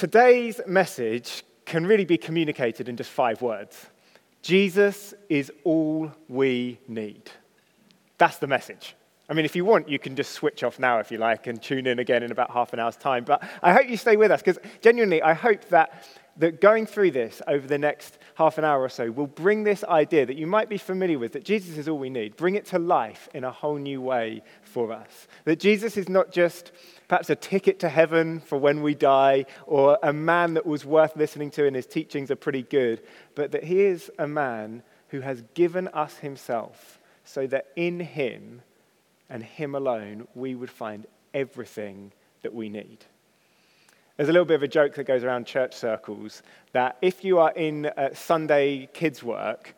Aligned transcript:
Today's 0.00 0.62
message 0.66 1.44
can 1.66 1.84
really 1.84 2.06
be 2.06 2.16
communicated 2.16 2.88
in 2.88 2.96
just 2.96 3.10
five 3.10 3.42
words 3.42 3.90
Jesus 4.40 5.12
is 5.28 5.52
all 5.62 6.10
we 6.26 6.80
need. 6.88 7.30
That's 8.16 8.38
the 8.38 8.46
message. 8.46 8.96
I 9.28 9.34
mean, 9.34 9.44
if 9.44 9.54
you 9.54 9.66
want, 9.66 9.90
you 9.90 9.98
can 9.98 10.16
just 10.16 10.32
switch 10.32 10.64
off 10.64 10.78
now 10.78 11.00
if 11.00 11.10
you 11.10 11.18
like 11.18 11.48
and 11.48 11.62
tune 11.62 11.86
in 11.86 11.98
again 11.98 12.22
in 12.22 12.32
about 12.32 12.50
half 12.50 12.72
an 12.72 12.78
hour's 12.78 12.96
time. 12.96 13.24
But 13.24 13.46
I 13.62 13.74
hope 13.74 13.90
you 13.90 13.98
stay 13.98 14.16
with 14.16 14.30
us 14.30 14.40
because 14.40 14.58
genuinely, 14.80 15.20
I 15.20 15.34
hope 15.34 15.68
that, 15.68 16.02
that 16.36 16.60
going 16.60 16.86
through 16.86 17.10
this 17.10 17.42
over 17.46 17.66
the 17.66 17.78
next 17.78 18.18
half 18.34 18.58
an 18.58 18.64
hour 18.64 18.82
or 18.82 18.88
so 18.88 19.10
will 19.10 19.26
bring 19.26 19.64
this 19.64 19.84
idea 19.84 20.24
that 20.24 20.36
you 20.36 20.46
might 20.46 20.68
be 20.68 20.78
familiar 20.78 21.18
with 21.18 21.32
that 21.32 21.44
Jesus 21.44 21.76
is 21.76 21.88
all 21.88 21.98
we 21.98 22.10
need, 22.10 22.36
bring 22.36 22.54
it 22.54 22.66
to 22.66 22.78
life 22.78 23.28
in 23.34 23.44
a 23.44 23.50
whole 23.50 23.76
new 23.76 24.00
way 24.00 24.42
for 24.62 24.92
us. 24.92 25.28
That 25.44 25.60
Jesus 25.60 25.96
is 25.96 26.08
not 26.08 26.32
just 26.32 26.72
perhaps 27.08 27.30
a 27.30 27.34
ticket 27.36 27.80
to 27.80 27.88
heaven 27.88 28.40
for 28.40 28.58
when 28.58 28.82
we 28.82 28.94
die 28.94 29.46
or 29.66 29.98
a 30.02 30.12
man 30.12 30.54
that 30.54 30.66
was 30.66 30.84
worth 30.84 31.16
listening 31.16 31.50
to 31.52 31.66
and 31.66 31.76
his 31.76 31.86
teachings 31.86 32.30
are 32.30 32.36
pretty 32.36 32.62
good, 32.62 33.02
but 33.34 33.52
that 33.52 33.64
he 33.64 33.82
is 33.82 34.10
a 34.18 34.26
man 34.26 34.82
who 35.08 35.20
has 35.20 35.42
given 35.54 35.88
us 35.88 36.18
himself 36.18 36.98
so 37.24 37.46
that 37.46 37.66
in 37.76 38.00
him 38.00 38.62
and 39.28 39.42
him 39.42 39.74
alone 39.74 40.26
we 40.34 40.54
would 40.54 40.70
find 40.70 41.06
everything 41.34 42.12
that 42.42 42.54
we 42.54 42.68
need. 42.68 43.04
There's 44.20 44.28
a 44.28 44.32
little 44.32 44.44
bit 44.44 44.56
of 44.56 44.62
a 44.62 44.68
joke 44.68 44.96
that 44.96 45.04
goes 45.04 45.24
around 45.24 45.46
church 45.46 45.74
circles 45.74 46.42
that 46.72 46.98
if 47.00 47.24
you 47.24 47.38
are 47.38 47.52
in 47.52 47.86
uh, 47.86 48.10
Sunday 48.12 48.90
kids' 48.92 49.22
work, 49.22 49.74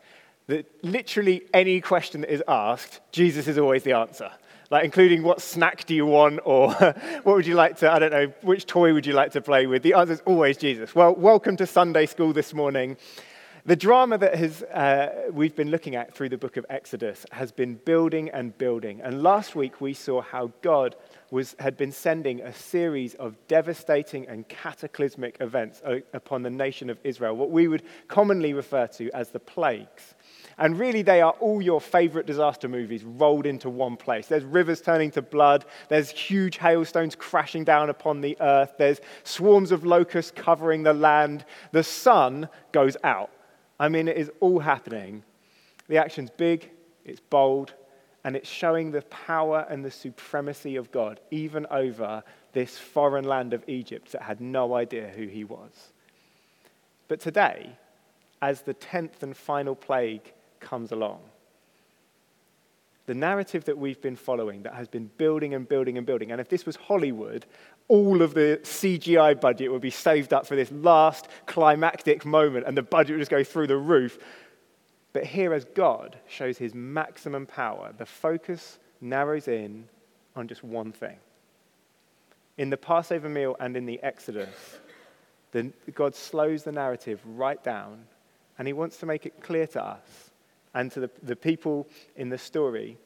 that 0.47 0.65
literally 0.83 1.43
any 1.53 1.79
question 1.79 2.19
that 2.19 2.29
is 2.29 2.43
asked, 2.45 2.99
Jesus 3.13 3.47
is 3.47 3.57
always 3.57 3.83
the 3.83 3.93
answer. 3.93 4.29
Like, 4.69 4.83
including 4.83 5.23
what 5.23 5.41
snack 5.41 5.85
do 5.85 5.95
you 5.95 6.05
want, 6.05 6.41
or 6.43 6.73
what 7.23 7.25
would 7.37 7.47
you 7.47 7.55
like 7.55 7.77
to, 7.77 7.89
I 7.89 7.99
don't 7.99 8.11
know, 8.11 8.33
which 8.41 8.65
toy 8.65 8.93
would 8.93 9.05
you 9.05 9.13
like 9.13 9.31
to 9.31 9.39
play 9.39 9.65
with? 9.65 9.81
The 9.81 9.93
answer 9.93 10.11
is 10.11 10.21
always 10.25 10.57
Jesus. 10.57 10.93
Well, 10.93 11.15
welcome 11.15 11.55
to 11.55 11.65
Sunday 11.65 12.05
school 12.05 12.33
this 12.33 12.53
morning. 12.53 12.97
The 13.65 13.77
drama 13.77 14.17
that 14.17 14.35
has, 14.35 14.61
uh, 14.63 15.29
we've 15.31 15.55
been 15.55 15.71
looking 15.71 15.95
at 15.95 16.13
through 16.13 16.27
the 16.27 16.37
book 16.37 16.57
of 16.57 16.65
Exodus 16.69 17.25
has 17.31 17.53
been 17.53 17.75
building 17.75 18.29
and 18.31 18.57
building. 18.57 18.99
And 18.99 19.23
last 19.23 19.55
week 19.55 19.79
we 19.79 19.93
saw 19.93 20.21
how 20.21 20.51
God 20.61 20.97
was, 21.31 21.55
had 21.59 21.77
been 21.77 21.93
sending 21.93 22.41
a 22.41 22.53
series 22.53 23.13
of 23.13 23.37
devastating 23.47 24.27
and 24.27 24.45
cataclysmic 24.49 25.37
events 25.39 25.81
upon 26.11 26.43
the 26.43 26.49
nation 26.49 26.89
of 26.89 26.99
Israel, 27.05 27.37
what 27.37 27.51
we 27.51 27.69
would 27.69 27.83
commonly 28.09 28.51
refer 28.51 28.85
to 28.87 29.09
as 29.11 29.29
the 29.29 29.39
plagues. 29.39 30.13
And 30.57 30.77
really, 30.77 31.01
they 31.01 31.21
are 31.21 31.31
all 31.39 31.61
your 31.61 31.79
favorite 31.79 32.25
disaster 32.25 32.67
movies 32.67 33.05
rolled 33.05 33.45
into 33.45 33.69
one 33.69 33.95
place. 33.95 34.27
There's 34.27 34.43
rivers 34.43 34.81
turning 34.81 35.11
to 35.11 35.21
blood. 35.21 35.63
There's 35.87 36.09
huge 36.09 36.57
hailstones 36.57 37.15
crashing 37.15 37.63
down 37.63 37.89
upon 37.89 38.19
the 38.19 38.35
earth. 38.41 38.73
There's 38.77 38.99
swarms 39.23 39.71
of 39.71 39.85
locusts 39.85 40.33
covering 40.35 40.83
the 40.83 40.93
land. 40.93 41.45
The 41.71 41.83
sun 41.83 42.49
goes 42.73 42.97
out. 43.05 43.31
I 43.79 43.89
mean, 43.89 44.07
it 44.07 44.17
is 44.17 44.31
all 44.39 44.59
happening. 44.59 45.23
The 45.87 45.97
action's 45.97 46.29
big, 46.29 46.69
it's 47.05 47.19
bold, 47.19 47.73
and 48.23 48.35
it's 48.35 48.49
showing 48.49 48.91
the 48.91 49.01
power 49.03 49.65
and 49.69 49.83
the 49.83 49.91
supremacy 49.91 50.75
of 50.75 50.91
God, 50.91 51.19
even 51.31 51.65
over 51.69 52.23
this 52.53 52.77
foreign 52.77 53.25
land 53.25 53.53
of 53.53 53.63
Egypt 53.67 54.11
that 54.11 54.21
had 54.21 54.39
no 54.39 54.75
idea 54.75 55.09
who 55.09 55.27
he 55.27 55.43
was. 55.43 55.91
But 57.07 57.19
today, 57.19 57.75
as 58.41 58.61
the 58.61 58.73
tenth 58.73 59.23
and 59.23 59.35
final 59.35 59.75
plague 59.75 60.33
comes 60.59 60.91
along, 60.91 61.21
the 63.05 63.13
narrative 63.13 63.65
that 63.65 63.77
we've 63.77 64.01
been 64.01 64.15
following 64.15 64.63
that 64.63 64.73
has 64.75 64.87
been 64.87 65.09
building 65.17 65.53
and 65.53 65.67
building 65.67 65.97
and 65.97 66.07
building, 66.07 66.31
and 66.31 66.39
if 66.39 66.47
this 66.47 66.65
was 66.65 66.75
Hollywood, 66.75 67.45
all 67.89 68.21
of 68.21 68.33
the 68.33 68.59
CGI 68.63 69.39
budget 69.39 69.71
would 69.71 69.81
be 69.81 69.89
saved 69.89 70.33
up 70.33 70.47
for 70.47 70.55
this 70.55 70.71
last 70.71 71.27
climactic 71.45 72.25
moment, 72.25 72.65
and 72.65 72.77
the 72.77 72.81
budget 72.83 73.15
would 73.15 73.21
just 73.21 73.31
go 73.31 73.43
through 73.43 73.67
the 73.67 73.77
roof. 73.77 74.17
But 75.11 75.25
here, 75.25 75.53
as 75.53 75.65
God 75.65 76.17
shows 76.27 76.57
his 76.57 76.73
maximum 76.73 77.45
power, 77.45 77.93
the 77.97 78.05
focus 78.05 78.79
narrows 79.01 79.47
in 79.47 79.87
on 80.35 80.47
just 80.47 80.63
one 80.63 80.91
thing. 80.91 81.17
In 82.57 82.69
the 82.69 82.77
Passover 82.77 83.29
meal 83.29 83.55
and 83.59 83.75
in 83.75 83.85
the 83.85 84.01
Exodus, 84.01 84.79
the, 85.51 85.71
God 85.93 86.15
slows 86.15 86.63
the 86.63 86.71
narrative 86.71 87.19
right 87.25 87.61
down, 87.63 88.05
and 88.57 88.67
he 88.67 88.73
wants 88.73 88.97
to 88.97 89.05
make 89.05 89.25
it 89.25 89.41
clear 89.41 89.67
to 89.67 89.83
us 89.83 90.31
and 90.73 90.91
to 90.91 91.01
the, 91.01 91.11
the 91.21 91.35
people 91.35 91.87
in 92.15 92.29
the 92.29 92.37
story 92.37 92.97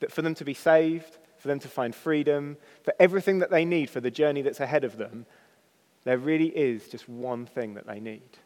that 0.00 0.12
for 0.12 0.22
them 0.22 0.34
to 0.34 0.44
be 0.44 0.54
saved, 0.54 1.18
for 1.38 1.48
them 1.48 1.58
to 1.60 1.68
find 1.68 1.94
freedom, 1.94 2.56
for 2.82 2.94
everything 2.98 3.38
that 3.38 3.50
they 3.50 3.64
need 3.64 3.90
for 3.90 4.00
the 4.00 4.10
journey 4.10 4.42
that's 4.42 4.60
ahead 4.60 4.84
of 4.84 4.96
them, 4.96 5.26
there 6.04 6.18
really 6.18 6.48
is 6.48 6.88
just 6.88 7.08
one 7.08 7.46
thing 7.46 7.74
that 7.74 7.86
they 7.86 8.00
need. 8.00 8.38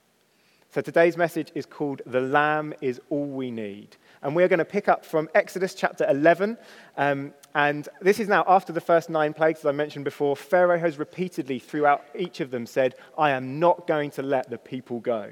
So 0.74 0.80
today's 0.80 1.16
message 1.16 1.52
is 1.54 1.66
called 1.66 2.02
The 2.04 2.20
Lamb 2.20 2.74
is 2.80 3.00
All 3.08 3.26
We 3.26 3.52
Need. 3.52 3.96
And 4.22 4.34
we're 4.34 4.48
going 4.48 4.58
to 4.58 4.64
pick 4.64 4.88
up 4.88 5.04
from 5.04 5.28
Exodus 5.32 5.72
chapter 5.72 6.04
11. 6.10 6.58
Um, 6.96 7.32
and 7.54 7.88
this 8.00 8.18
is 8.18 8.26
now 8.26 8.42
after 8.48 8.72
the 8.72 8.80
first 8.80 9.08
nine 9.08 9.34
plagues, 9.34 9.60
as 9.60 9.66
I 9.66 9.70
mentioned 9.70 10.04
before. 10.04 10.34
Pharaoh 10.34 10.78
has 10.80 10.98
repeatedly, 10.98 11.60
throughout 11.60 12.02
each 12.16 12.40
of 12.40 12.50
them, 12.50 12.66
said, 12.66 12.96
I 13.16 13.30
am 13.30 13.60
not 13.60 13.86
going 13.86 14.10
to 14.12 14.22
let 14.22 14.50
the 14.50 14.58
people 14.58 14.98
go. 14.98 15.30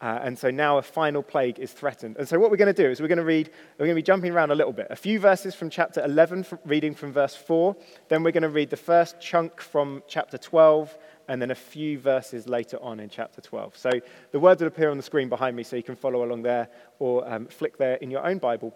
Uh, 0.00 0.18
and 0.22 0.38
so 0.38 0.50
now 0.50 0.78
a 0.78 0.82
final 0.82 1.22
plague 1.22 1.58
is 1.58 1.72
threatened. 1.72 2.16
And 2.16 2.26
so 2.26 2.38
what 2.38 2.50
we're 2.50 2.56
going 2.56 2.74
to 2.74 2.82
do 2.82 2.88
is 2.88 3.02
we're 3.02 3.08
going 3.08 3.18
to 3.18 3.24
read, 3.24 3.50
we're 3.78 3.84
going 3.86 3.96
to 3.96 4.02
be 4.02 4.02
jumping 4.02 4.32
around 4.32 4.50
a 4.50 4.54
little 4.54 4.72
bit. 4.72 4.86
A 4.88 4.96
few 4.96 5.20
verses 5.20 5.54
from 5.54 5.68
chapter 5.68 6.02
11, 6.02 6.46
reading 6.64 6.94
from 6.94 7.12
verse 7.12 7.36
4. 7.36 7.76
Then 8.08 8.22
we're 8.22 8.32
going 8.32 8.42
to 8.42 8.48
read 8.48 8.70
the 8.70 8.78
first 8.78 9.20
chunk 9.20 9.60
from 9.60 10.02
chapter 10.08 10.38
12 10.38 10.96
and 11.28 11.40
then 11.40 11.50
a 11.50 11.54
few 11.54 11.98
verses 11.98 12.48
later 12.48 12.78
on 12.82 12.98
in 12.98 13.10
chapter 13.10 13.42
12. 13.42 13.76
So 13.76 13.90
the 14.32 14.40
words 14.40 14.62
will 14.62 14.68
appear 14.68 14.90
on 14.90 14.96
the 14.96 15.02
screen 15.02 15.28
behind 15.28 15.54
me 15.54 15.62
so 15.62 15.76
you 15.76 15.82
can 15.82 15.96
follow 15.96 16.24
along 16.24 16.42
there 16.42 16.68
or 16.98 17.30
um, 17.30 17.46
flick 17.46 17.76
there 17.76 17.96
in 17.96 18.10
your 18.10 18.26
own 18.26 18.38
Bible. 18.38 18.74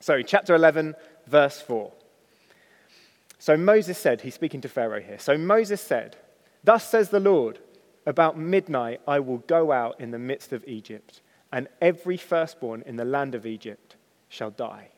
So, 0.00 0.22
chapter 0.22 0.54
11, 0.54 0.94
verse 1.26 1.60
4. 1.60 1.92
So 3.40 3.56
Moses 3.56 3.98
said, 3.98 4.20
he's 4.20 4.34
speaking 4.34 4.60
to 4.62 4.68
Pharaoh 4.68 5.00
here. 5.00 5.18
So 5.18 5.36
Moses 5.36 5.80
said, 5.80 6.16
Thus 6.64 6.88
says 6.88 7.10
the 7.10 7.20
Lord, 7.20 7.58
about 8.08 8.38
midnight 8.38 9.02
I 9.06 9.20
will 9.20 9.38
go 9.46 9.70
out 9.70 10.00
in 10.00 10.12
the 10.12 10.18
midst 10.18 10.54
of 10.54 10.64
Egypt, 10.66 11.20
and 11.52 11.68
every 11.82 12.16
firstborn 12.16 12.82
in 12.86 12.96
the 12.96 13.04
land 13.04 13.34
of 13.34 13.44
Egypt 13.44 13.96
shall 14.30 14.50
die. 14.50 14.88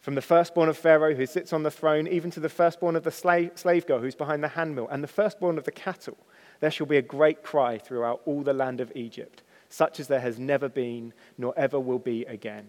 From 0.00 0.14
the 0.14 0.22
firstborn 0.22 0.68
of 0.68 0.78
Pharaoh 0.78 1.16
who 1.16 1.26
sits 1.26 1.52
on 1.52 1.64
the 1.64 1.72
throne, 1.72 2.06
even 2.06 2.30
to 2.30 2.38
the 2.38 2.48
firstborn 2.48 2.94
of 2.94 3.02
the 3.02 3.10
slave, 3.10 3.50
slave 3.56 3.84
girl 3.84 3.98
who's 3.98 4.14
behind 4.14 4.44
the 4.44 4.48
handmill, 4.48 4.86
and 4.88 5.02
the 5.02 5.08
firstborn 5.08 5.58
of 5.58 5.64
the 5.64 5.72
cattle, 5.72 6.16
there 6.60 6.70
shall 6.70 6.86
be 6.86 6.96
a 6.96 7.02
great 7.02 7.42
cry 7.42 7.78
throughout 7.78 8.20
all 8.26 8.42
the 8.42 8.52
land 8.52 8.80
of 8.80 8.92
Egypt, 8.94 9.42
such 9.68 9.98
as 9.98 10.06
there 10.06 10.20
has 10.20 10.38
never 10.38 10.68
been, 10.68 11.12
nor 11.36 11.52
ever 11.56 11.80
will 11.80 11.98
be 11.98 12.24
again. 12.26 12.68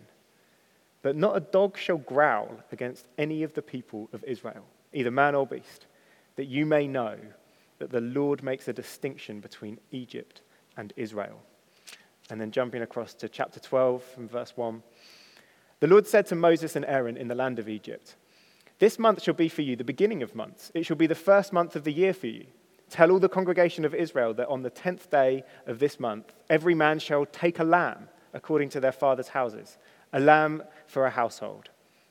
But 1.04 1.16
not 1.16 1.38
a 1.38 1.42
dog 1.42 1.78
shall 1.78 1.98
growl 2.00 2.64
against 2.72 3.06
any 3.16 3.44
of 3.44 3.54
the 3.54 3.62
people 3.62 4.10
of 4.12 4.24
Israel, 4.24 4.66
either 4.92 5.12
man 5.12 5.36
or 5.36 5.46
beast, 5.46 5.86
that 6.36 6.46
you 6.46 6.66
may 6.66 6.88
know 6.88 7.18
that 7.80 7.92
the 7.92 8.02
Lord 8.02 8.44
makes 8.44 8.68
a 8.68 8.74
distinction 8.74 9.40
between 9.40 9.80
Egypt 9.92 10.42
and 10.76 10.94
Israel. 10.96 11.42
And 12.30 12.42
then 12.42 12.52
jumping 12.52 12.82
across 12.82 13.14
to 13.16 13.30
chapter 13.30 13.60
12 13.60 14.04
from 14.04 14.28
verse 14.28 14.54
1. 14.56 14.84
The 15.80 15.88
Lord 15.88 16.08
said 16.08 16.26
to 16.28 16.36
Moses 16.36 16.76
and 16.76 16.86
Aaron 16.86 17.18
in 17.18 17.28
the 17.28 17.36
land 17.36 17.60
of 17.60 17.70
Egypt, 17.70 18.16
This 18.80 18.98
month 18.98 19.24
shall 19.24 19.34
be 19.34 19.50
for 19.50 19.62
you 19.62 19.76
the 19.76 19.84
beginning 19.84 20.24
of 20.24 20.36
months. 20.36 20.72
It 20.74 20.86
shall 20.86 20.96
be 20.96 21.08
the 21.08 21.16
first 21.16 21.54
month 21.54 21.76
of 21.76 21.84
the 21.84 21.94
year 21.94 22.14
for 22.14 22.28
you. 22.28 22.46
Tell 22.90 23.12
all 23.12 23.20
the 23.20 23.30
congregation 23.30 23.86
of 23.86 23.94
Israel 23.94 24.34
that 24.36 24.48
on 24.48 24.64
the 24.64 24.70
tenth 24.70 25.10
day 25.10 25.44
of 25.66 25.80
this 25.80 26.00
month, 26.00 26.34
every 26.50 26.74
man 26.74 27.00
shall 27.00 27.26
take 27.26 27.60
a 27.60 27.64
lamb 27.64 28.10
according 28.34 28.70
to 28.70 28.80
their 28.80 28.92
father's 28.92 29.30
houses, 29.30 29.78
a 30.14 30.20
lamb 30.20 30.64
for 30.86 31.06
a 31.06 31.10
household. 31.10 31.70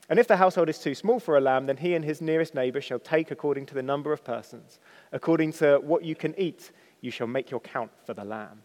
And 0.09 0.19
if 0.19 0.29
the 0.29 0.37
household 0.37 0.69
is 0.69 0.79
too 0.79 0.95
small 0.95 1.19
for 1.19 1.37
a 1.37 1.41
lamb, 1.41 1.67
then 1.67 1.79
he 1.79 1.95
and 1.95 2.05
his 2.05 2.21
nearest 2.21 2.55
neighbor 2.55 2.81
shall 2.81 3.01
take 3.01 3.31
according 3.31 3.67
to 3.67 3.75
the 3.75 3.83
number 3.83 4.13
of 4.13 4.25
persons. 4.25 4.79
According 5.13 5.53
to 5.55 5.79
what 5.79 6.05
you 6.05 6.15
can 6.15 6.39
eat, 6.39 6.71
you 7.01 7.11
shall 7.11 7.27
make 7.27 7.51
your 7.51 7.61
count 7.61 7.91
for 8.05 8.15
the 8.15 8.25
lamb. 8.25 8.63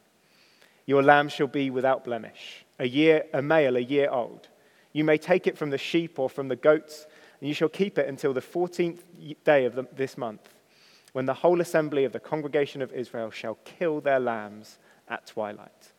Your 0.85 1.01
lamb 1.01 1.29
shall 1.29 1.47
be 1.47 1.69
without 1.69 2.03
blemish, 2.03 2.65
a 2.79 2.87
year, 2.87 3.25
a 3.33 3.41
male, 3.41 3.75
a 3.75 3.81
year 3.81 4.09
old. 4.09 4.49
You 4.93 5.03
may 5.03 5.17
take 5.17 5.47
it 5.47 5.57
from 5.57 5.69
the 5.69 5.77
sheep 5.77 6.19
or 6.19 6.29
from 6.29 6.47
the 6.47 6.55
goats, 6.55 7.07
and 7.39 7.47
you 7.47 7.53
shall 7.53 7.69
keep 7.69 7.97
it 7.97 8.07
until 8.07 8.33
the 8.33 8.41
14th 8.41 8.99
day 9.43 9.65
of 9.65 9.75
the, 9.75 9.85
this 9.95 10.17
month, 10.17 10.53
when 11.13 11.25
the 11.25 11.33
whole 11.33 11.61
assembly 11.61 12.03
of 12.03 12.11
the 12.11 12.19
congregation 12.19 12.81
of 12.81 12.91
Israel 12.93 13.31
shall 13.31 13.57
kill 13.63 14.01
their 14.01 14.19
lambs 14.19 14.79
at 15.07 15.25
twilight. 15.27 15.91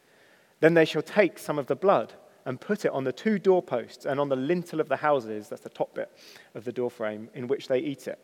Then 0.60 0.74
they 0.74 0.84
shall 0.84 1.02
take 1.02 1.38
some 1.38 1.58
of 1.58 1.66
the 1.66 1.76
blood 1.76 2.12
and 2.44 2.60
put 2.60 2.84
it 2.84 2.92
on 2.92 3.04
the 3.04 3.12
two 3.12 3.38
doorposts 3.38 4.04
and 4.04 4.18
on 4.18 4.28
the 4.28 4.36
lintel 4.36 4.80
of 4.80 4.88
the 4.88 4.96
houses, 4.96 5.48
that's 5.48 5.62
the 5.62 5.68
top 5.68 5.94
bit 5.94 6.10
of 6.54 6.64
the 6.64 6.72
doorframe, 6.72 7.28
in 7.34 7.46
which 7.46 7.68
they 7.68 7.78
eat 7.78 8.08
it. 8.08 8.18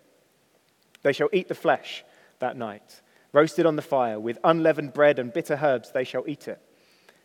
They 1.02 1.12
shall 1.12 1.28
eat 1.32 1.48
the 1.48 1.54
flesh 1.54 2.04
that 2.40 2.56
night, 2.56 3.00
roasted 3.32 3.66
on 3.66 3.76
the 3.76 3.82
fire, 3.82 4.18
with 4.18 4.38
unleavened 4.44 4.92
bread 4.92 5.18
and 5.18 5.32
bitter 5.32 5.58
herbs 5.62 5.92
they 5.92 6.04
shall 6.04 6.24
eat 6.26 6.48
it. 6.48 6.60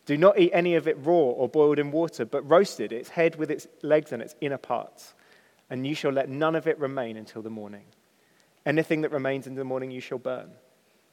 Do 0.05 0.17
not 0.17 0.37
eat 0.37 0.51
any 0.53 0.75
of 0.75 0.87
it 0.87 0.97
raw 0.99 1.13
or 1.13 1.47
boiled 1.47 1.79
in 1.79 1.91
water, 1.91 2.25
but 2.25 2.47
roasted, 2.49 2.91
its 2.91 3.09
head 3.09 3.35
with 3.37 3.49
its 3.49 3.67
legs 3.81 4.11
and 4.11 4.21
its 4.21 4.35
inner 4.41 4.57
parts. 4.57 5.13
And 5.69 5.87
you 5.87 5.95
shall 5.95 6.11
let 6.11 6.29
none 6.29 6.55
of 6.55 6.67
it 6.67 6.77
remain 6.77 7.15
until 7.15 7.41
the 7.41 7.49
morning. 7.49 7.85
Anything 8.65 9.01
that 9.01 9.11
remains 9.11 9.47
in 9.47 9.55
the 9.55 9.63
morning 9.63 9.91
you 9.91 10.01
shall 10.01 10.17
burn. 10.17 10.51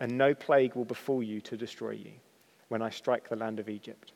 and 0.00 0.16
no 0.16 0.34
plague 0.34 0.74
will 0.74 0.84
befall 0.84 1.22
you 1.22 1.40
to 1.42 1.56
destroy 1.56 1.90
you 1.90 2.12
when 2.68 2.82
I 2.82 2.90
strike 2.90 3.28
the 3.28 3.36
land 3.36 3.58
of 3.58 3.68
Egypt. 3.68 4.12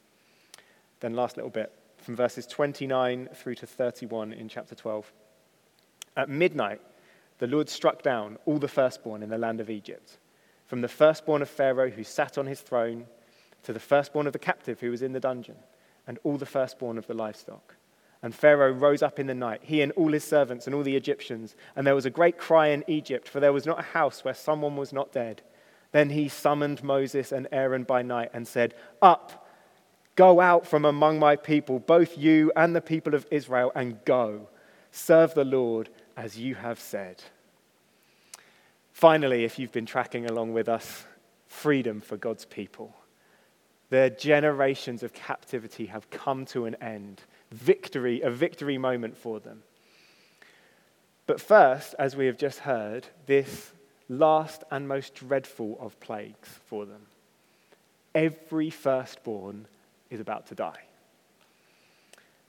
Then, 1.01 1.15
last 1.15 1.37
little 1.37 1.51
bit 1.51 1.73
from 2.03 2.17
verses 2.17 2.47
29 2.47 3.29
through 3.35 3.55
to 3.57 3.67
31 3.67 4.33
in 4.33 4.49
chapter 4.49 4.75
12. 4.75 5.13
At 6.17 6.29
midnight, 6.29 6.81
the 7.39 7.47
Lord 7.47 7.69
struck 7.69 8.03
down 8.03 8.39
all 8.45 8.59
the 8.59 8.69
firstborn 8.69 9.23
in 9.23 9.31
the 9.31 9.39
land 9.39 9.61
of 9.61 9.71
Egypt, 9.71 10.19
from 10.67 10.81
the 10.81 10.89
firstborn 10.89 11.43
of 11.43 11.49
Pharaoh 11.49 11.91
who 11.91 12.05
sat 12.05 12.39
on 12.39 12.47
his 12.47 12.61
throne 12.61 13.07
to 13.63 13.73
the 13.73 13.81
firstborn 13.81 14.27
of 14.27 14.33
the 14.33 14.39
captive 14.39 14.81
who 14.81 14.91
was 14.91 15.03
in 15.03 15.13
the 15.13 15.21
dungeon, 15.21 15.57
and 16.07 16.19
all 16.25 16.37
the 16.37 16.47
firstborn 16.47 16.99
of 16.99 17.07
the 17.07 17.15
livestock. 17.15 17.77
And 18.23 18.35
Pharaoh 18.35 18.73
rose 18.73 19.03
up 19.03 19.19
in 19.19 19.27
the 19.27 19.35
night, 19.35 19.63
he 19.65 19.83
and 19.83 19.93
all 19.93 20.13
his 20.13 20.25
servants 20.25 20.67
and 20.67 20.75
all 20.75 20.83
the 20.83 20.97
Egyptians, 20.97 21.57
and 21.75 21.87
there 21.87 21.95
was 21.95 22.07
a 22.07 22.11
great 22.11 22.39
cry 22.39 22.69
in 22.69 22.85
Egypt, 22.87 23.29
for 23.29 23.41
there 23.41 23.53
was 23.53 23.67
not 23.67 23.81
a 23.81 23.83
house 23.83 24.25
where 24.25 24.35
someone 24.35 24.77
was 24.77 24.93
not 24.93 25.13
dead. 25.13 25.43
Then 25.93 26.11
he 26.11 26.29
summoned 26.29 26.83
Moses 26.83 27.33
and 27.33 27.47
Aaron 27.53 27.85
by 27.85 28.03
night 28.03 28.31
and 28.33 28.49
said, 28.49 28.75
Up, 29.01 29.47
go 30.17 30.41
out 30.41 30.67
from 30.67 30.85
among 30.85 31.19
my 31.19 31.37
people, 31.37 31.79
both 31.79 32.19
you 32.19 32.51
and 32.57 32.75
the 32.75 32.81
people 32.81 33.15
of 33.15 33.27
Israel, 33.31 33.71
and 33.75 34.03
go. 34.05 34.49
Serve 34.91 35.35
the 35.35 35.45
Lord 35.45 35.91
as 36.17 36.39
you 36.39 36.55
have 36.55 36.81
said. 36.81 37.23
Finally, 38.93 39.45
if 39.45 39.59
you've 39.59 39.73
been 39.73 39.87
tracking 39.87 40.27
along 40.27 40.53
with 40.53 40.69
us, 40.69 41.05
freedom 41.47 42.01
for 42.01 42.17
God's 42.17 42.45
people. 42.45 42.95
Their 43.91 44.09
generations 44.09 45.03
of 45.03 45.13
captivity 45.13 45.87
have 45.87 46.09
come 46.09 46.47
to 46.47 46.65
an 46.65 46.77
end. 46.77 47.23
Victory, 47.51 48.23
a 48.23 48.31
victory 48.31 48.79
moment 48.79 49.19
for 49.19 49.39
them. 49.41 49.63
But 51.27 51.41
first, 51.41 51.95
as 51.99 52.17
we 52.17 52.27
have 52.27 52.39
just 52.39 52.61
heard, 52.61 53.07
this 53.27 53.73
last 54.19 54.65
and 54.71 54.87
most 54.87 55.15
dreadful 55.15 55.79
of 55.81 55.99
plagues 56.01 56.49
for 56.67 56.85
them. 56.85 57.01
Every 58.15 58.71
firstborn 58.71 59.67
is 60.11 60.21
about 60.21 60.47
to 60.49 60.55
die. 60.55 60.83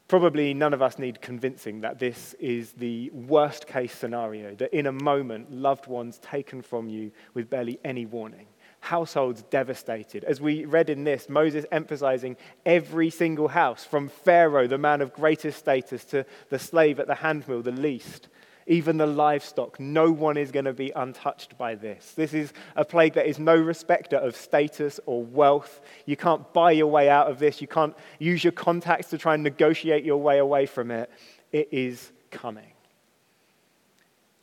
Probably 0.10 0.54
none 0.54 0.74
of 0.74 0.82
us 0.82 1.00
need 1.00 1.22
convincing 1.22 1.82
that 1.82 1.98
this 1.98 2.36
is 2.36 2.74
the 2.74 3.10
worst 3.12 3.66
case 3.66 3.94
scenario, 3.94 4.54
that 4.56 4.78
in 4.78 4.86
a 4.86 4.92
moment, 4.92 5.52
loved 5.52 5.88
ones 5.88 6.20
taken 6.20 6.62
from 6.62 6.90
you 6.90 7.12
with 7.34 7.50
barely 7.50 7.80
any 7.84 8.06
warning, 8.06 8.46
households 8.82 9.44
devastated. 9.44 10.26
As 10.26 10.42
we 10.42 10.66
read 10.66 10.90
in 10.90 11.06
this, 11.06 11.30
Moses 11.30 11.66
emphasizing 11.72 12.36
every 12.66 13.10
single 13.10 13.48
house, 13.48 13.86
from 13.86 14.10
Pharaoh, 14.10 14.68
the 14.68 14.78
man 14.78 15.02
of 15.02 15.14
greatest 15.14 15.58
status, 15.58 16.04
to 16.06 16.26
the 16.50 16.60
slave 16.60 17.00
at 17.00 17.08
the 17.08 17.16
handmill, 17.16 17.62
the 17.62 17.72
least 17.72 18.28
even 18.68 18.98
the 18.98 19.06
livestock. 19.06 19.80
No 19.80 20.12
one 20.12 20.38
is 20.38 20.52
going 20.52 20.66
to 20.66 20.74
be 20.74 20.92
untouched 20.96 21.58
by 21.58 21.76
this. 21.76 22.14
This 22.16 22.34
is 22.34 22.54
a 22.76 22.86
plague 22.86 23.14
that 23.14 23.28
is 23.28 23.40
no 23.40 23.56
respecter 23.56 24.18
of 24.18 24.36
status 24.36 25.00
or 25.06 25.24
wealth. 25.24 25.82
You 26.06 26.16
can't 26.16 26.52
buy 26.54 26.72
your 26.72 26.88
way 26.88 27.10
out 27.10 27.30
of 27.30 27.40
this. 27.40 27.62
You 27.62 27.68
can't 27.68 27.96
use 28.20 28.44
your 28.44 28.54
contacts 28.54 29.10
to 29.10 29.18
try 29.18 29.34
and 29.34 29.44
negotiate 29.44 30.04
your 30.04 30.18
way 30.18 30.40
away 30.40 30.66
from 30.66 30.92
it. 30.92 31.10
It 31.52 31.70
is 31.72 32.12
coming. 32.32 32.72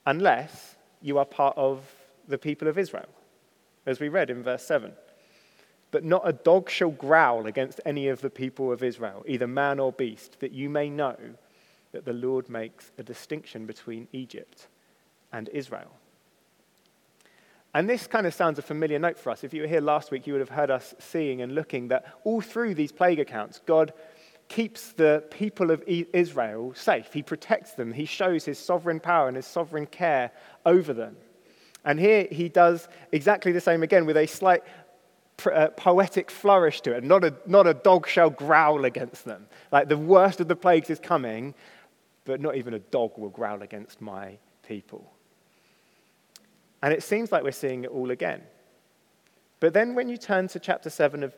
Unless 0.06 0.76
you 1.02 1.19
are 1.19 1.25
part 1.25 1.56
of 1.56 1.82
the 2.28 2.38
people 2.38 2.69
of 2.69 2.78
Israel, 2.78 3.08
as 3.87 4.00
we 4.00 4.08
read 4.08 4.31
in 4.31 4.43
verse 4.43 4.64
7. 4.64 4.93
But 5.90 6.05
not 6.05 6.22
a 6.25 6.32
dog 6.32 6.70
shall 6.70 6.90
growl 6.90 7.46
against 7.46 7.81
any 7.84 8.08
of 8.08 8.20
the 8.20 8.31
people 8.31 8.70
of 8.70 8.82
Israel, 8.82 9.25
either 9.26 9.49
man 9.49 9.81
or 9.81 9.93
beast, 9.93 10.38
that 10.38 10.52
you 10.52 10.70
may 10.70 10.88
know 10.88 11.17
that 11.93 12.05
the 12.05 12.13
Lord 12.13 12.49
makes 12.49 12.93
a 12.99 13.03
distinction 13.03 13.67
between 13.67 14.09
Egypt 14.13 14.69
and 15.33 15.49
Israel. 15.51 15.91
And 17.73 17.89
this 17.89 18.07
kind 18.07 18.27
of 18.27 18.35
sounds 18.35 18.59
a 18.59 18.63
familiar 18.63 18.99
note 18.99 19.19
for 19.19 19.31
us. 19.31 19.45
If 19.45 19.55
you 19.55 19.63
were 19.63 19.69
here 19.69 19.81
last 19.81 20.11
week, 20.11 20.27
you 20.27 20.33
would 20.33 20.41
have 20.41 20.49
heard 20.49 20.71
us 20.71 20.95
seeing 20.99 21.41
and 21.41 21.55
looking 21.55 21.89
that 21.89 22.05
all 22.25 22.41
through 22.41 22.75
these 22.75 22.91
plague 22.91 23.21
accounts, 23.21 23.61
God 23.65 23.93
keeps 24.49 24.93
the 24.93 25.23
people 25.31 25.71
of 25.71 25.83
Israel 25.87 26.75
safe. 26.75 27.13
He 27.13 27.23
protects 27.23 27.73
them. 27.75 27.93
He 27.93 28.05
shows 28.05 28.45
his 28.45 28.59
sovereign 28.59 28.99
power 28.99 29.29
and 29.29 29.37
his 29.37 29.47
sovereign 29.47 29.87
care 29.87 30.33
over 30.67 30.93
them. 30.93 31.17
And 31.85 32.01
here 32.01 32.27
he 32.31 32.49
does 32.49 32.89
exactly 33.13 33.53
the 33.53 33.61
same 33.61 33.85
again 33.85 34.05
with 34.05 34.17
a 34.17 34.27
slight 34.27 34.65
uh, 35.47 35.69
poetic 35.69 36.31
flourish 36.31 36.81
to 36.83 36.93
it. 36.93 37.05
Not 37.05 37.25
a, 37.25 37.35
not 37.47 37.69
a 37.69 37.75
dog 37.75 38.09
shall 38.09 38.29
growl 38.29 38.85
against 38.85 39.25
them. 39.25 39.47
Like 39.71 39.89
the 39.89 39.97
worst 39.97 40.41
of 40.41 40.49
the 40.49 40.57
plagues 40.57 40.91
is 40.91 40.99
coming, 40.99 41.55
but 42.25 42.40
not 42.40 42.56
even 42.56 42.75
a 42.75 42.78
dog 42.78 43.17
will 43.17 43.28
growl 43.28 43.62
against 43.62 44.00
my 44.00 44.38
people. 44.67 45.12
And 46.82 46.93
it 46.93 47.02
seems 47.02 47.31
like 47.31 47.43
we're 47.43 47.52
seeing 47.52 47.84
it 47.84 47.90
all 47.90 48.11
again. 48.11 48.43
But 49.58 49.75
then 49.75 49.94
when 49.94 50.08
you 50.08 50.17
turn 50.17 50.49
to 50.49 50.58
chapter 50.58 50.88
7 50.88 51.22
of, 51.22 51.34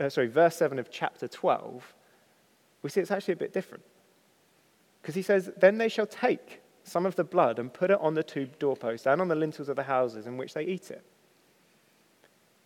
uh, 0.00 0.08
sorry, 0.08 0.28
verse 0.28 0.56
7 0.56 0.78
of 0.78 0.90
chapter 0.90 1.28
12, 1.28 1.94
we 2.82 2.90
see 2.90 3.00
it's 3.00 3.10
actually 3.10 3.34
a 3.34 3.38
bit 3.38 3.52
different. 3.52 3.84
Because 5.02 5.14
he 5.14 5.22
says, 5.22 5.50
Then 5.56 5.78
they 5.78 5.88
shall 5.88 6.06
take 6.06 6.62
some 6.84 7.04
of 7.04 7.16
the 7.16 7.24
blood 7.24 7.58
and 7.58 7.72
put 7.72 7.90
it 7.90 7.98
on 8.00 8.14
the 8.14 8.22
two 8.22 8.46
doorposts 8.58 9.06
and 9.06 9.20
on 9.20 9.28
the 9.28 9.34
lintels 9.34 9.68
of 9.68 9.76
the 9.76 9.82
houses 9.82 10.26
in 10.26 10.36
which 10.36 10.54
they 10.54 10.64
eat 10.64 10.90
it. 10.90 11.02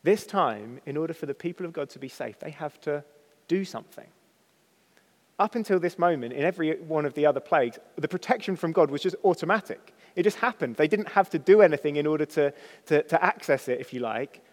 This 0.02 0.26
time, 0.26 0.81
in 0.87 0.96
order 0.96 1.12
for 1.12 1.26
the 1.26 1.34
people 1.34 1.67
of 1.67 1.72
God 1.72 1.90
to 1.90 1.99
be 1.99 2.08
safe, 2.08 2.38
they 2.38 2.50
have 2.50 2.81
to 2.82 3.05
do 3.49 3.64
something. 3.64 4.06
Up 5.41 5.55
until 5.55 5.81
this 5.81 5.99
moment, 5.99 6.35
in 6.35 6.45
every 6.45 6.79
one 6.81 7.07
of 7.07 7.15
the 7.15 7.25
other 7.25 7.41
plagues, 7.41 7.79
the 7.97 8.07
protection 8.07 8.57
from 8.57 8.73
God 8.73 8.91
was 8.91 9.01
just 9.01 9.17
automatic. 9.25 9.95
It 10.15 10.25
just 10.25 10.37
happened. 10.37 10.77
They 10.77 10.87
didn't 10.87 11.09
have 11.09 11.31
to 11.31 11.39
do 11.39 11.63
anything 11.63 11.97
in 11.97 12.07
order 12.07 12.27
to, 12.27 12.53
to, 12.87 13.03
to 13.05 13.25
access 13.25 13.67
it, 13.67 13.81
if 13.81 13.95
you 13.95 14.01
like. 14.01 14.45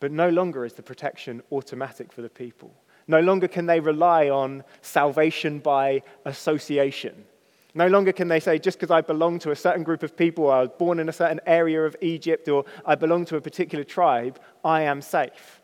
But 0.00 0.10
no 0.10 0.30
longer 0.30 0.64
is 0.64 0.72
the 0.72 0.82
protection 0.82 1.42
automatic 1.52 2.12
for 2.12 2.22
the 2.22 2.28
people. 2.28 2.74
No 3.06 3.20
longer 3.20 3.46
can 3.46 3.66
they 3.66 3.78
rely 3.78 4.28
on 4.28 4.64
salvation 4.82 5.60
by 5.60 6.02
association. 6.24 7.24
No 7.72 7.86
longer 7.86 8.10
can 8.10 8.26
they 8.26 8.40
say, 8.40 8.58
just 8.58 8.80
because 8.80 8.90
I 8.90 9.00
belong 9.00 9.38
to 9.40 9.52
a 9.52 9.56
certain 9.56 9.84
group 9.84 10.02
of 10.02 10.16
people, 10.16 10.46
or 10.46 10.54
I 10.54 10.60
was 10.62 10.70
born 10.76 10.98
in 10.98 11.08
a 11.08 11.12
certain 11.12 11.40
area 11.46 11.84
of 11.84 11.94
Egypt, 12.00 12.48
or 12.48 12.64
I 12.84 12.96
belong 12.96 13.26
to 13.26 13.36
a 13.36 13.40
particular 13.40 13.84
tribe, 13.84 14.40
I 14.64 14.82
am 14.82 15.00
safe. 15.02 15.62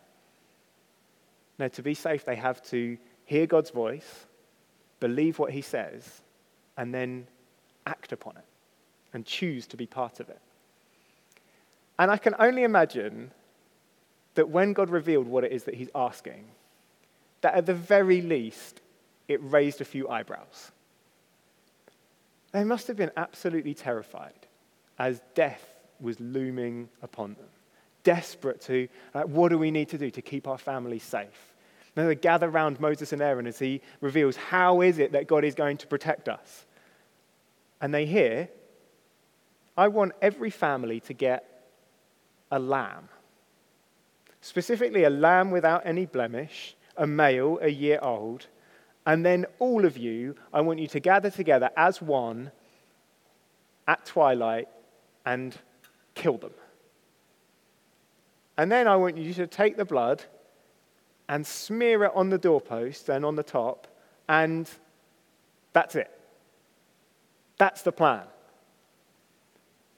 No, 1.58 1.66
to 1.66 1.82
be 1.82 1.94
safe, 1.94 2.24
they 2.24 2.36
have 2.36 2.62
to 2.70 2.96
hear 3.24 3.46
God's 3.46 3.70
voice, 3.70 4.26
believe 5.00 5.38
what 5.38 5.52
he 5.52 5.62
says, 5.62 6.20
and 6.76 6.92
then 6.94 7.26
act 7.86 8.12
upon 8.12 8.36
it 8.36 8.44
and 9.12 9.24
choose 9.24 9.66
to 9.68 9.76
be 9.76 9.86
part 9.86 10.20
of 10.20 10.28
it. 10.28 10.40
And 11.98 12.10
I 12.10 12.16
can 12.16 12.34
only 12.38 12.64
imagine 12.64 13.30
that 14.34 14.48
when 14.48 14.72
God 14.72 14.90
revealed 14.90 15.28
what 15.28 15.44
it 15.44 15.52
is 15.52 15.64
that 15.64 15.74
he's 15.74 15.90
asking, 15.94 16.44
that 17.40 17.54
at 17.54 17.66
the 17.66 17.74
very 17.74 18.20
least, 18.20 18.80
it 19.28 19.40
raised 19.42 19.80
a 19.80 19.84
few 19.84 20.08
eyebrows. 20.08 20.72
They 22.52 22.64
must 22.64 22.88
have 22.88 22.96
been 22.96 23.12
absolutely 23.16 23.74
terrified 23.74 24.32
as 24.98 25.20
death 25.34 25.64
was 26.00 26.18
looming 26.20 26.88
upon 27.02 27.34
them, 27.34 27.46
desperate 28.02 28.60
to, 28.62 28.88
like, 29.14 29.26
what 29.26 29.50
do 29.50 29.58
we 29.58 29.70
need 29.70 29.88
to 29.90 29.98
do 29.98 30.10
to 30.10 30.22
keep 30.22 30.48
our 30.48 30.58
family 30.58 30.98
safe? 30.98 31.53
They 31.94 32.14
gather 32.14 32.48
around 32.48 32.80
Moses 32.80 33.12
and 33.12 33.22
Aaron 33.22 33.46
as 33.46 33.58
he 33.58 33.80
reveals 34.00 34.36
how 34.36 34.80
is 34.80 34.98
it 34.98 35.12
that 35.12 35.28
God 35.28 35.44
is 35.44 35.54
going 35.54 35.76
to 35.78 35.86
protect 35.86 36.28
us. 36.28 36.66
And 37.80 37.94
they 37.94 38.06
hear, 38.06 38.48
I 39.76 39.88
want 39.88 40.12
every 40.20 40.50
family 40.50 41.00
to 41.00 41.12
get 41.12 41.66
a 42.50 42.58
lamb. 42.58 43.08
Specifically, 44.40 45.04
a 45.04 45.10
lamb 45.10 45.50
without 45.50 45.82
any 45.84 46.06
blemish, 46.06 46.76
a 46.96 47.06
male, 47.06 47.58
a 47.62 47.70
year 47.70 47.98
old. 48.02 48.46
And 49.06 49.24
then 49.24 49.46
all 49.58 49.84
of 49.84 49.96
you, 49.96 50.34
I 50.52 50.60
want 50.62 50.80
you 50.80 50.86
to 50.88 51.00
gather 51.00 51.30
together 51.30 51.70
as 51.76 52.02
one 52.02 52.50
at 53.86 54.04
twilight 54.04 54.68
and 55.24 55.56
kill 56.14 56.38
them. 56.38 56.52
And 58.56 58.70
then 58.70 58.86
I 58.86 58.96
want 58.96 59.16
you 59.16 59.34
to 59.34 59.46
take 59.46 59.76
the 59.76 59.84
blood 59.84 60.24
and 61.28 61.46
smear 61.46 62.04
it 62.04 62.12
on 62.14 62.30
the 62.30 62.38
doorpost 62.38 63.08
and 63.08 63.24
on 63.24 63.36
the 63.36 63.42
top, 63.42 63.86
and 64.28 64.70
that's 65.72 65.94
it. 65.94 66.10
That's 67.58 67.82
the 67.82 67.92
plan. 67.92 68.24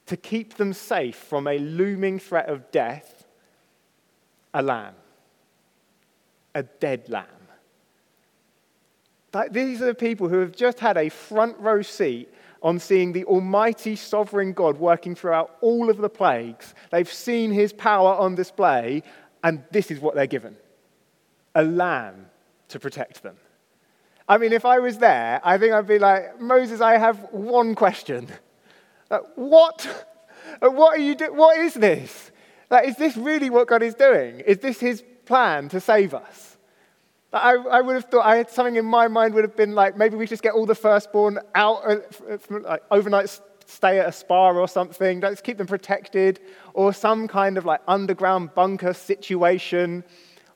To 0.07 0.17
keep 0.17 0.55
them 0.55 0.73
safe 0.73 1.17
from 1.17 1.47
a 1.47 1.59
looming 1.59 2.19
threat 2.19 2.49
of 2.49 2.71
death, 2.71 3.27
a 4.55 4.63
lamb. 4.63 4.95
a 6.55 6.63
dead 6.63 7.09
lamb. 7.11 7.27
Like, 9.35 9.53
these 9.53 9.83
are 9.83 9.87
the 9.87 9.95
people 9.95 10.31
who 10.31 10.39
have 10.39 10.53
just 10.53 10.81
had 10.81 10.97
a 10.97 11.11
front 11.11 11.59
row 11.59 11.83
seat 11.83 12.33
on 12.63 12.79
seeing 12.79 13.13
the 13.13 13.25
almighty 13.27 13.95
sovereign 13.95 14.55
God 14.55 14.79
working 14.79 15.15
throughout 15.15 15.57
all 15.61 15.91
of 15.91 15.99
the 15.99 16.09
plagues. 16.09 16.75
They've 16.91 17.13
seen 17.13 17.51
his 17.51 17.75
power 17.75 18.15
on 18.15 18.35
display, 18.35 19.03
and 19.45 19.63
this 19.71 19.91
is 19.91 20.01
what 20.01 20.15
they're 20.15 20.27
given 20.27 20.57
a 21.57 21.65
lamb 21.65 22.27
to 22.69 22.79
protect 22.79 23.23
them. 23.23 23.37
I 24.29 24.39
mean, 24.39 24.53
if 24.53 24.65
I 24.65 24.79
was 24.79 24.99
there, 24.99 25.41
I 25.43 25.57
think 25.59 25.73
I'd 25.73 25.87
be 25.87 25.99
like, 25.99 26.41
Moses, 26.41 26.81
I 26.81 26.99
have 26.99 27.19
one 27.33 27.75
question. 27.75 28.29
Uh, 29.11 29.21
what? 29.37 29.79
Uh, 30.61 30.71
what 30.71 30.99
are 30.99 31.03
you 31.03 31.15
do- 31.15 31.33
What 31.33 31.59
is 31.59 31.75
this? 31.75 32.31
Like, 32.71 32.89
is 32.89 32.97
this 32.97 33.17
really 33.17 33.51
what 33.51 33.69
God 33.69 33.83
is 33.83 33.95
doing? 33.95 34.41
Is 34.41 34.59
this 34.59 34.79
his 34.81 35.03
plan 35.25 35.69
to 35.71 35.81
save 35.81 36.13
us? 36.13 36.59
I, 37.33 37.55
I 37.55 37.81
would 37.81 37.95
have 37.95 38.07
thought, 38.07 38.25
I 38.25 38.37
had 38.37 38.51
something 38.51 38.77
in 38.77 38.85
my 38.85 39.09
mind 39.09 39.35
would 39.35 39.45
have 39.45 39.57
been 39.57 39.75
like, 39.75 39.97
maybe 39.97 40.17
we 40.17 40.27
just 40.27 40.43
get 40.43 40.55
all 40.55 40.67
the 40.67 40.75
firstborn 40.75 41.39
out, 41.55 41.79
uh, 41.85 42.39
from, 42.39 42.63
like, 42.63 42.83
overnight 42.91 43.41
stay 43.67 43.99
at 43.99 44.09
a 44.09 44.13
spa 44.13 44.51
or 44.51 44.69
something, 44.69 45.21
let's 45.21 45.41
keep 45.41 45.59
them 45.59 45.67
protected, 45.67 46.41
or 46.75 46.93
some 46.93 47.29
kind 47.29 47.59
of 47.59 47.65
like 47.65 47.81
underground 47.89 48.55
bunker 48.55 48.95
situation, 48.95 50.05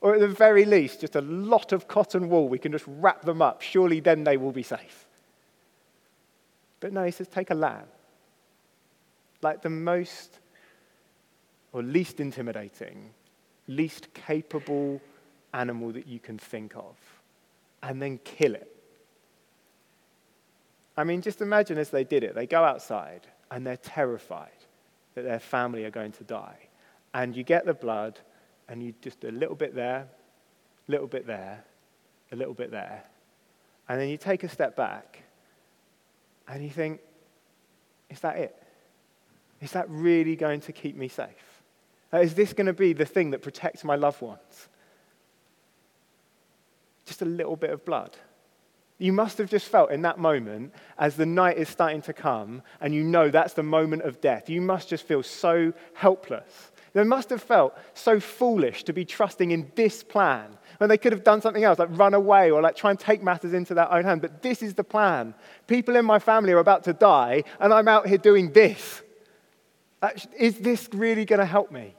or 0.01 0.15
at 0.15 0.19
the 0.19 0.27
very 0.27 0.65
least, 0.65 1.01
just 1.01 1.15
a 1.15 1.21
lot 1.21 1.71
of 1.71 1.87
cotton 1.87 2.27
wool, 2.27 2.49
we 2.49 2.57
can 2.57 2.71
just 2.71 2.85
wrap 2.87 3.21
them 3.21 3.41
up. 3.41 3.61
Surely 3.61 3.99
then 3.99 4.23
they 4.23 4.35
will 4.35 4.51
be 4.51 4.63
safe. 4.63 5.05
But 6.79 6.91
no, 6.91 7.03
he 7.03 7.11
says, 7.11 7.27
take 7.27 7.51
a 7.51 7.55
lamb. 7.55 7.85
Like 9.43 9.61
the 9.61 9.69
most 9.69 10.39
or 11.71 11.83
least 11.83 12.19
intimidating, 12.19 13.11
least 13.67 14.13
capable 14.13 14.99
animal 15.53 15.91
that 15.91 16.07
you 16.07 16.19
can 16.19 16.37
think 16.37 16.75
of, 16.75 16.95
and 17.83 18.01
then 18.01 18.19
kill 18.23 18.55
it. 18.55 18.75
I 20.97 21.03
mean, 21.03 21.21
just 21.21 21.41
imagine 21.41 21.77
as 21.77 21.89
they 21.89 22.03
did 22.03 22.23
it, 22.23 22.35
they 22.35 22.45
go 22.45 22.63
outside 22.63 23.27
and 23.49 23.65
they're 23.65 23.77
terrified 23.77 24.49
that 25.15 25.23
their 25.23 25.39
family 25.39 25.85
are 25.85 25.91
going 25.91 26.11
to 26.13 26.23
die. 26.23 26.57
And 27.13 27.35
you 27.35 27.43
get 27.43 27.65
the 27.65 27.73
blood, 27.73 28.19
and 28.71 28.81
you 28.81 28.93
just 29.01 29.21
a 29.25 29.31
little 29.31 29.53
bit 29.53 29.75
there, 29.75 30.07
a 30.87 30.91
little 30.91 31.05
bit 31.05 31.27
there, 31.27 31.61
a 32.31 32.35
little 32.37 32.53
bit 32.53 32.71
there. 32.71 33.03
And 33.89 33.99
then 33.99 34.07
you 34.07 34.15
take 34.15 34.45
a 34.45 34.49
step 34.49 34.77
back 34.77 35.23
and 36.47 36.63
you 36.63 36.69
think, 36.69 37.01
is 38.09 38.21
that 38.21 38.37
it? 38.37 38.55
Is 39.59 39.73
that 39.73 39.89
really 39.89 40.37
going 40.37 40.61
to 40.61 40.71
keep 40.71 40.95
me 40.95 41.09
safe? 41.09 41.27
Is 42.13 42.33
this 42.33 42.53
going 42.53 42.67
to 42.67 42.73
be 42.73 42.93
the 42.93 43.05
thing 43.05 43.31
that 43.31 43.41
protects 43.41 43.83
my 43.83 43.95
loved 43.95 44.21
ones? 44.21 44.69
Just 47.05 47.21
a 47.21 47.25
little 47.25 47.57
bit 47.57 47.71
of 47.71 47.83
blood. 47.83 48.15
You 48.99 49.11
must 49.11 49.37
have 49.39 49.49
just 49.49 49.67
felt 49.67 49.91
in 49.91 50.03
that 50.03 50.17
moment, 50.17 50.73
as 50.97 51.17
the 51.17 51.25
night 51.25 51.57
is 51.57 51.67
starting 51.67 52.01
to 52.03 52.13
come, 52.13 52.61
and 52.79 52.93
you 52.93 53.03
know 53.03 53.29
that's 53.29 53.53
the 53.53 53.63
moment 53.63 54.03
of 54.03 54.21
death, 54.21 54.49
you 54.49 54.61
must 54.61 54.87
just 54.87 55.05
feel 55.05 55.23
so 55.23 55.73
helpless. 55.93 56.71
They 56.93 57.03
must 57.03 57.29
have 57.29 57.41
felt 57.41 57.77
so 57.93 58.19
foolish 58.19 58.83
to 58.83 58.93
be 58.93 59.05
trusting 59.05 59.51
in 59.51 59.71
this 59.75 60.03
plan 60.03 60.57
when 60.77 60.89
they 60.89 60.97
could 60.97 61.13
have 61.13 61.23
done 61.23 61.41
something 61.41 61.63
else, 61.63 61.79
like 61.79 61.89
run 61.91 62.13
away 62.13 62.51
or 62.51 62.61
like 62.61 62.75
try 62.75 62.89
and 62.89 62.99
take 62.99 63.23
matters 63.23 63.53
into 63.53 63.73
their 63.73 63.91
own 63.91 64.03
hand. 64.03 64.21
But 64.21 64.41
this 64.41 64.61
is 64.61 64.73
the 64.73 64.83
plan. 64.83 65.33
People 65.67 65.95
in 65.95 66.03
my 66.03 66.19
family 66.19 66.51
are 66.51 66.59
about 66.59 66.83
to 66.85 66.93
die, 66.93 67.43
and 67.59 67.73
I'm 67.73 67.87
out 67.87 68.07
here 68.07 68.17
doing 68.17 68.51
this. 68.51 69.01
Is 70.37 70.57
this 70.57 70.89
really 70.91 71.23
going 71.23 71.39
to 71.39 71.45
help 71.45 71.71
me? 71.71 71.95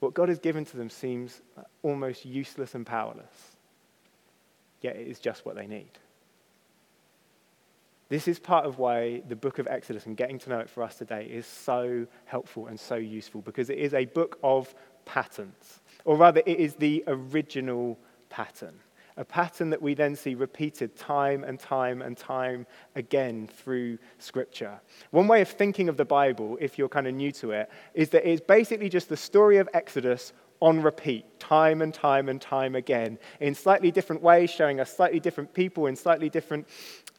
What 0.00 0.14
God 0.14 0.30
has 0.30 0.38
given 0.38 0.64
to 0.64 0.76
them 0.76 0.88
seems 0.88 1.42
almost 1.82 2.24
useless 2.24 2.74
and 2.74 2.86
powerless, 2.86 3.56
yet 4.80 4.96
it 4.96 5.06
is 5.06 5.20
just 5.20 5.44
what 5.44 5.54
they 5.54 5.66
need. 5.66 5.90
This 8.10 8.26
is 8.26 8.40
part 8.40 8.66
of 8.66 8.78
why 8.78 9.22
the 9.28 9.36
book 9.36 9.60
of 9.60 9.68
Exodus 9.68 10.04
and 10.06 10.16
getting 10.16 10.40
to 10.40 10.50
know 10.50 10.58
it 10.58 10.68
for 10.68 10.82
us 10.82 10.96
today 10.96 11.30
is 11.32 11.46
so 11.46 12.08
helpful 12.24 12.66
and 12.66 12.78
so 12.78 12.96
useful 12.96 13.40
because 13.40 13.70
it 13.70 13.78
is 13.78 13.94
a 13.94 14.04
book 14.04 14.36
of 14.42 14.74
patterns, 15.04 15.80
or 16.04 16.16
rather, 16.16 16.42
it 16.44 16.58
is 16.58 16.74
the 16.74 17.04
original 17.06 17.98
pattern 18.28 18.74
a 19.16 19.24
pattern 19.24 19.68
that 19.68 19.82
we 19.82 19.92
then 19.92 20.16
see 20.16 20.34
repeated 20.34 20.96
time 20.96 21.44
and 21.44 21.58
time 21.58 22.00
and 22.00 22.16
time 22.16 22.66
again 22.96 23.46
through 23.46 23.98
Scripture. 24.18 24.80
One 25.10 25.28
way 25.28 25.42
of 25.42 25.48
thinking 25.48 25.90
of 25.90 25.98
the 25.98 26.06
Bible, 26.06 26.56
if 26.58 26.78
you're 26.78 26.88
kind 26.88 27.06
of 27.06 27.14
new 27.14 27.30
to 27.32 27.50
it, 27.50 27.70
is 27.92 28.08
that 28.10 28.26
it's 28.26 28.40
basically 28.40 28.88
just 28.88 29.10
the 29.10 29.18
story 29.18 29.58
of 29.58 29.68
Exodus 29.74 30.32
on 30.60 30.82
repeat, 30.82 31.24
time 31.38 31.80
and 31.82 31.92
time 31.92 32.28
and 32.28 32.40
time 32.40 32.74
again, 32.74 33.18
in 33.40 33.54
slightly 33.54 33.90
different 33.90 34.22
ways, 34.22 34.50
showing 34.50 34.80
us 34.80 34.94
slightly 34.94 35.20
different 35.20 35.52
people 35.52 35.86
in 35.86 35.96
slightly 35.96 36.28
different, 36.28 36.66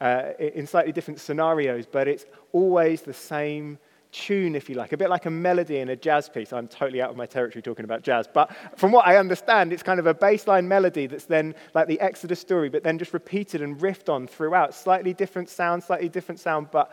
uh, 0.02 0.32
in 0.40 0.66
slightly 0.66 0.92
different 0.92 1.20
scenarios, 1.20 1.86
but 1.86 2.08
it's 2.08 2.26
always 2.52 3.02
the 3.04 3.14
same 3.14 3.78
tune, 4.12 4.56
if 4.56 4.68
you 4.68 4.76
like, 4.76 4.92
a 4.92 4.98
bit 4.98 5.10
like 5.10 5.26
a 5.26 5.30
melody 5.30 5.78
in 5.78 5.90
a 5.90 5.96
jazz 5.96 6.28
piece. 6.28 6.52
I'm 6.52 6.68
totally 6.68 7.02
out 7.02 7.12
of 7.12 7.16
my 7.16 7.26
territory 7.26 7.62
talking 7.62 7.86
about 7.86 8.02
jazz, 8.02 8.28
but 8.28 8.52
from 8.76 8.92
what 8.92 9.08
I 9.08 9.18
understand, 9.18 9.72
it's 9.72 9.84
kind 9.84 10.00
of 10.00 10.08
a 10.08 10.14
baseline 10.14 10.66
melody 10.66 11.08
that's 11.08 11.26
then 11.26 11.56
like 11.74 11.88
the 11.88 12.00
Exodus 12.02 12.40
story, 12.40 12.68
but 12.68 12.84
then 12.84 12.98
just 12.98 13.14
repeated 13.14 13.62
and 13.62 13.80
riffed 13.80 14.12
on 14.12 14.28
throughout. 14.28 14.74
Slightly 14.74 15.14
different 15.14 15.50
sound, 15.50 15.84
slightly 15.84 16.10
different 16.10 16.40
sound, 16.40 16.70
but 16.72 16.92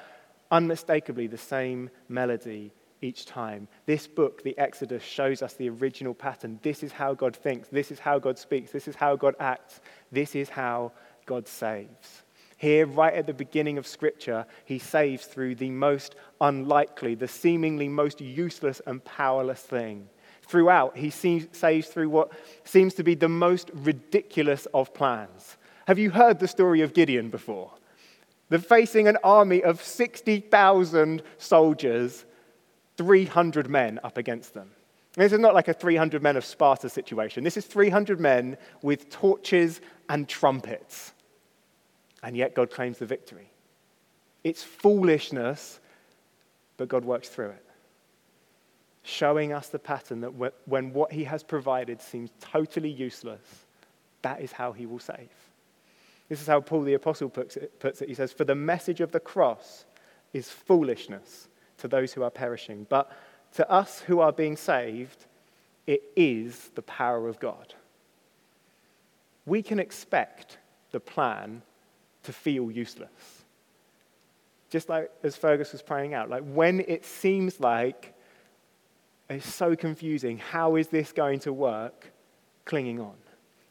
unmistakably 0.50 1.26
the 1.26 1.38
same 1.38 1.90
melody 2.08 2.72
each 3.00 3.26
time. 3.26 3.68
This 3.86 4.06
book, 4.06 4.42
the 4.42 4.56
Exodus, 4.58 5.02
shows 5.02 5.40
us 5.42 5.54
the 5.54 5.70
original 5.70 6.14
pattern. 6.14 6.58
This 6.62 6.82
is 6.82 6.92
how 6.92 7.14
God 7.14 7.34
thinks, 7.34 7.68
this 7.68 7.90
is 7.90 7.98
how 7.98 8.18
God 8.18 8.38
speaks, 8.38 8.70
this 8.70 8.86
is 8.86 8.94
how 8.94 9.16
God 9.16 9.34
acts, 9.40 9.80
this 10.12 10.34
is 10.34 10.48
how 10.48 10.92
God 11.26 11.48
saves. 11.48 12.22
Here, 12.58 12.86
right 12.86 13.14
at 13.14 13.26
the 13.26 13.32
beginning 13.32 13.78
of 13.78 13.86
Scripture, 13.86 14.44
he 14.64 14.80
saves 14.80 15.26
through 15.26 15.54
the 15.54 15.70
most 15.70 16.16
unlikely, 16.40 17.14
the 17.14 17.28
seemingly 17.28 17.88
most 17.88 18.20
useless 18.20 18.82
and 18.84 19.02
powerless 19.04 19.60
thing. 19.60 20.08
Throughout, 20.42 20.96
he 20.96 21.10
saves 21.10 21.86
through 21.86 22.08
what 22.08 22.32
seems 22.64 22.94
to 22.94 23.04
be 23.04 23.14
the 23.14 23.28
most 23.28 23.70
ridiculous 23.72 24.66
of 24.74 24.92
plans. 24.92 25.56
Have 25.86 26.00
you 26.00 26.10
heard 26.10 26.40
the 26.40 26.48
story 26.48 26.80
of 26.80 26.94
Gideon 26.94 27.30
before? 27.30 27.70
They're 28.48 28.58
facing 28.58 29.06
an 29.06 29.18
army 29.22 29.62
of 29.62 29.80
60,000 29.80 31.22
soldiers, 31.38 32.24
300 32.96 33.70
men 33.70 34.00
up 34.02 34.18
against 34.18 34.54
them. 34.54 34.72
This 35.14 35.32
is 35.32 35.38
not 35.38 35.54
like 35.54 35.68
a 35.68 35.74
300 35.74 36.22
men 36.24 36.36
of 36.36 36.44
Sparta 36.44 36.88
situation. 36.88 37.44
This 37.44 37.56
is 37.56 37.66
300 37.66 38.18
men 38.18 38.56
with 38.82 39.10
torches 39.10 39.80
and 40.08 40.28
trumpets 40.28 41.12
and 42.22 42.36
yet 42.36 42.54
God 42.54 42.70
claims 42.70 42.98
the 42.98 43.06
victory. 43.06 43.50
It's 44.44 44.62
foolishness, 44.62 45.80
but 46.76 46.88
God 46.88 47.04
works 47.04 47.28
through 47.28 47.50
it, 47.50 47.64
showing 49.02 49.52
us 49.52 49.68
the 49.68 49.78
pattern 49.78 50.20
that 50.20 50.32
when 50.66 50.92
what 50.92 51.12
He 51.12 51.24
has 51.24 51.42
provided 51.42 52.00
seems 52.00 52.30
totally 52.40 52.90
useless, 52.90 53.66
that 54.22 54.40
is 54.40 54.52
how 54.52 54.72
He 54.72 54.86
will 54.86 54.98
save. 54.98 55.28
This 56.28 56.40
is 56.40 56.46
how 56.46 56.60
Paul 56.60 56.82
the 56.82 56.94
Apostle 56.94 57.30
puts 57.30 57.56
it. 57.56 57.78
Puts 57.80 58.02
it. 58.02 58.08
He 58.08 58.14
says, 58.14 58.32
For 58.32 58.44
the 58.44 58.54
message 58.54 59.00
of 59.00 59.12
the 59.12 59.20
cross 59.20 59.86
is 60.32 60.50
foolishness 60.50 61.48
to 61.78 61.88
those 61.88 62.12
who 62.12 62.22
are 62.22 62.30
perishing, 62.30 62.86
but 62.88 63.10
to 63.54 63.68
us 63.70 64.00
who 64.00 64.20
are 64.20 64.32
being 64.32 64.56
saved, 64.56 65.24
it 65.86 66.02
is 66.16 66.70
the 66.74 66.82
power 66.82 67.28
of 67.28 67.40
God. 67.40 67.74
We 69.46 69.62
can 69.62 69.78
expect 69.78 70.58
the 70.90 71.00
plan 71.00 71.62
to 72.28 72.32
feel 72.34 72.70
useless. 72.70 73.08
Just 74.68 74.90
like 74.90 75.10
as 75.22 75.34
Fergus 75.34 75.72
was 75.72 75.80
praying 75.80 76.12
out, 76.12 76.28
like 76.28 76.42
when 76.42 76.80
it 76.80 77.06
seems 77.06 77.58
like 77.58 78.14
it's 79.30 79.48
so 79.48 79.74
confusing, 79.74 80.36
how 80.36 80.76
is 80.76 80.88
this 80.88 81.10
going 81.10 81.38
to 81.40 81.54
work? 81.54 82.12
Clinging 82.66 83.00
on. 83.00 83.14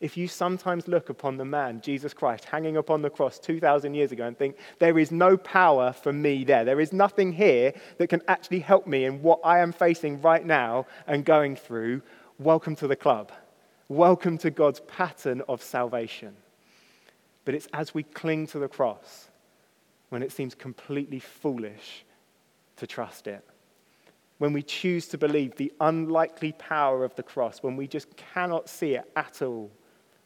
If 0.02 0.18
you 0.18 0.28
sometimes 0.28 0.88
look 0.88 1.10
upon 1.10 1.38
the 1.38 1.46
man, 1.46 1.82
Jesus 1.82 2.16
Christ, 2.16 2.46
hanging 2.46 2.78
upon 2.78 3.04
the 3.04 3.12
cross 3.12 3.38
2,000 3.38 3.94
years 3.94 4.12
ago 4.12 4.26
and 4.26 4.36
think, 4.36 4.58
there 4.80 4.98
is 4.98 5.12
no 5.12 5.38
power 5.38 5.94
for 5.94 6.12
me 6.12 6.44
there, 6.44 6.66
there 6.66 6.80
is 6.80 6.92
nothing 6.92 7.34
here 7.34 7.76
that 8.00 8.08
can 8.08 8.24
actually 8.28 8.62
help 8.62 8.88
me 8.88 9.06
in 9.06 9.22
what 9.22 9.40
I 9.44 9.60
am 9.60 9.72
facing 9.72 10.20
right 10.24 10.44
now 10.44 10.88
and 11.06 11.24
going 11.24 11.56
through, 11.56 12.02
welcome 12.40 12.76
to 12.78 12.88
the 12.88 12.96
club. 12.96 13.32
Welcome 13.88 14.40
to 14.40 14.50
God's 14.50 14.80
pattern 14.80 15.44
of 15.48 15.62
salvation. 15.62 16.36
But 17.48 17.56
it's 17.56 17.70
as 17.72 17.94
we 17.94 18.04
cling 18.04 18.48
to 18.48 18.60
the 18.60 18.68
cross 18.68 19.30
when 20.10 20.22
it 20.22 20.34
seems 20.34 20.54
completely 20.54 21.20
foolish 21.20 22.04
to 22.76 22.86
trust 22.86 23.26
it. 23.26 23.42
When 24.38 24.52
we 24.52 24.62
choose 24.62 25.08
to 25.08 25.18
believe 25.18 25.56
the 25.56 25.72
unlikely 25.80 26.52
power 26.52 27.06
of 27.06 27.16
the 27.16 27.24
cross, 27.24 27.64
when 27.64 27.78
we 27.78 27.88
just 27.88 28.18
cannot 28.18 28.68
see 28.68 28.96
it 28.96 29.10
at 29.16 29.42
all. 29.42 29.72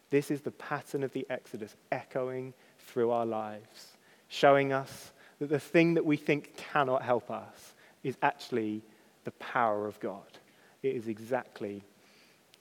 This 0.09 0.31
is 0.31 0.41
the 0.41 0.49
pattern 0.49 1.03
of 1.03 1.13
the 1.13 1.27
Exodus 1.29 1.75
echoing 1.91 2.55
through 2.79 3.11
our 3.11 3.27
lives, 3.27 3.97
showing 4.27 4.73
us 4.73 5.11
that 5.37 5.49
the 5.49 5.59
thing 5.59 5.93
that 5.93 6.05
we 6.05 6.17
think 6.17 6.57
cannot 6.57 7.03
help 7.03 7.29
us 7.29 7.75
is 8.01 8.17
actually 8.23 8.81
the 9.25 9.31
power 9.33 9.85
of 9.85 9.99
God. 9.99 10.39
It 10.81 10.95
is 10.95 11.07
exactly 11.07 11.83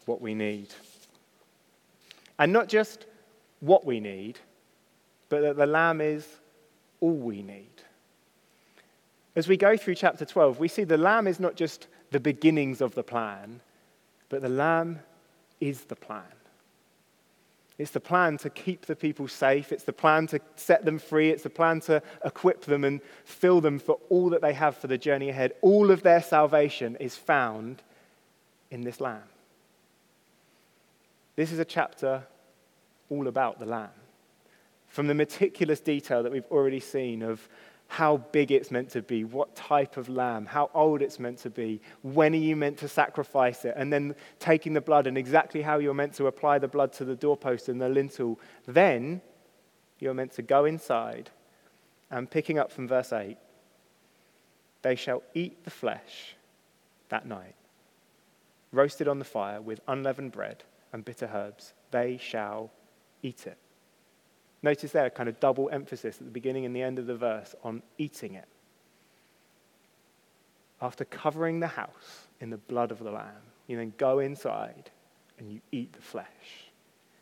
what 0.04 0.20
we 0.20 0.34
need. 0.34 0.68
And 2.38 2.52
not 2.52 2.68
just 2.68 3.06
what 3.60 3.86
we 3.86 4.00
need, 4.00 4.38
but 5.30 5.40
that 5.40 5.56
the 5.56 5.66
Lamb 5.66 6.02
is 6.02 6.26
all 7.00 7.14
we 7.14 7.42
need. 7.42 7.68
As 9.34 9.48
we 9.48 9.56
go 9.56 9.76
through 9.76 9.94
chapter 9.94 10.26
12, 10.26 10.58
we 10.58 10.68
see 10.68 10.84
the 10.84 10.98
Lamb 10.98 11.26
is 11.26 11.40
not 11.40 11.54
just 11.54 11.86
the 12.10 12.20
beginnings 12.20 12.82
of 12.82 12.94
the 12.94 13.02
plan, 13.02 13.60
but 14.28 14.42
the 14.42 14.48
Lamb 14.48 14.98
is 15.60 15.84
the 15.84 15.96
plan. 15.96 16.24
It's 17.78 17.92
the 17.92 18.00
plan 18.00 18.36
to 18.38 18.50
keep 18.50 18.84
the 18.84 18.96
people 18.96 19.26
safe. 19.26 19.72
It's 19.72 19.84
the 19.84 19.92
plan 19.92 20.26
to 20.26 20.40
set 20.56 20.84
them 20.84 20.98
free. 20.98 21.30
It's 21.30 21.44
the 21.44 21.48
plan 21.48 21.80
to 21.82 22.02
equip 22.22 22.62
them 22.62 22.84
and 22.84 23.00
fill 23.24 23.62
them 23.62 23.78
for 23.78 23.98
all 24.10 24.28
that 24.30 24.42
they 24.42 24.52
have 24.52 24.76
for 24.76 24.86
the 24.86 24.98
journey 24.98 25.30
ahead. 25.30 25.54
All 25.62 25.90
of 25.90 26.02
their 26.02 26.20
salvation 26.20 26.96
is 26.96 27.16
found 27.16 27.82
in 28.70 28.82
this 28.82 29.00
Lamb. 29.00 29.22
This 31.36 31.52
is 31.52 31.58
a 31.58 31.64
chapter 31.64 32.24
all 33.08 33.28
about 33.28 33.58
the 33.58 33.64
Lamb. 33.64 33.88
From 34.90 35.06
the 35.06 35.14
meticulous 35.14 35.80
detail 35.80 36.22
that 36.24 36.32
we've 36.32 36.50
already 36.50 36.80
seen 36.80 37.22
of 37.22 37.48
how 37.86 38.18
big 38.18 38.52
it's 38.52 38.70
meant 38.70 38.90
to 38.90 39.02
be, 39.02 39.24
what 39.24 39.54
type 39.56 39.96
of 39.96 40.08
lamb, 40.08 40.46
how 40.46 40.70
old 40.74 41.00
it's 41.00 41.18
meant 41.18 41.38
to 41.38 41.50
be, 41.50 41.80
when 42.02 42.34
are 42.34 42.38
you 42.38 42.54
meant 42.54 42.78
to 42.78 42.88
sacrifice 42.88 43.64
it, 43.64 43.74
and 43.76 43.92
then 43.92 44.14
taking 44.38 44.74
the 44.74 44.80
blood 44.80 45.06
and 45.06 45.16
exactly 45.16 45.62
how 45.62 45.78
you're 45.78 45.94
meant 45.94 46.14
to 46.14 46.26
apply 46.26 46.58
the 46.58 46.68
blood 46.68 46.92
to 46.92 47.04
the 47.04 47.16
doorpost 47.16 47.68
and 47.68 47.80
the 47.80 47.88
lintel. 47.88 48.38
Then 48.66 49.20
you're 50.00 50.14
meant 50.14 50.32
to 50.32 50.42
go 50.42 50.64
inside 50.64 51.30
and 52.10 52.30
picking 52.30 52.58
up 52.58 52.72
from 52.72 52.88
verse 52.88 53.12
8, 53.12 53.36
they 54.82 54.96
shall 54.96 55.22
eat 55.34 55.64
the 55.64 55.70
flesh 55.70 56.34
that 57.10 57.26
night, 57.26 57.54
roasted 58.72 59.06
on 59.06 59.18
the 59.18 59.24
fire 59.24 59.60
with 59.60 59.80
unleavened 59.86 60.32
bread 60.32 60.64
and 60.92 61.04
bitter 61.04 61.30
herbs. 61.32 61.74
They 61.90 62.18
shall 62.20 62.70
eat 63.22 63.46
it. 63.46 63.58
Notice 64.62 64.92
there 64.92 65.06
a 65.06 65.10
kind 65.10 65.28
of 65.28 65.40
double 65.40 65.70
emphasis 65.70 66.18
at 66.18 66.24
the 66.24 66.32
beginning 66.32 66.66
and 66.66 66.76
the 66.76 66.82
end 66.82 66.98
of 66.98 67.06
the 67.06 67.16
verse 67.16 67.54
on 67.64 67.82
eating 67.98 68.34
it. 68.34 68.48
After 70.82 71.04
covering 71.04 71.60
the 71.60 71.66
house 71.66 72.26
in 72.40 72.50
the 72.50 72.56
blood 72.56 72.90
of 72.90 72.98
the 72.98 73.10
Lamb, 73.10 73.42
you 73.66 73.76
then 73.76 73.92
go 73.96 74.18
inside 74.18 74.90
and 75.38 75.50
you 75.50 75.60
eat 75.72 75.92
the 75.92 76.02
flesh. 76.02 76.26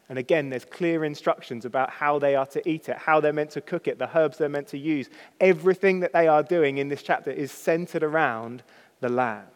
And 0.09 0.18
again, 0.18 0.49
there's 0.49 0.64
clear 0.64 1.04
instructions 1.04 1.64
about 1.64 1.90
how 1.90 2.18
they 2.18 2.35
are 2.35 2.47
to 2.47 2.68
eat 2.68 2.88
it, 2.88 2.97
how 2.97 3.21
they're 3.21 3.33
meant 3.33 3.50
to 3.50 3.61
cook 3.61 3.87
it, 3.87 3.99
the 3.99 4.16
herbs 4.16 4.38
they're 4.38 4.49
meant 4.49 4.68
to 4.68 4.78
use. 4.78 5.11
Everything 5.40 6.00
that 6.00 6.12
they 6.12 6.26
are 6.26 6.42
doing 6.42 6.78
in 6.78 6.88
this 6.88 7.02
chapter 7.02 7.30
is 7.30 7.52
centered 7.52 8.02
around 8.02 8.62
the 9.00 9.11
lamb. 9.11 9.47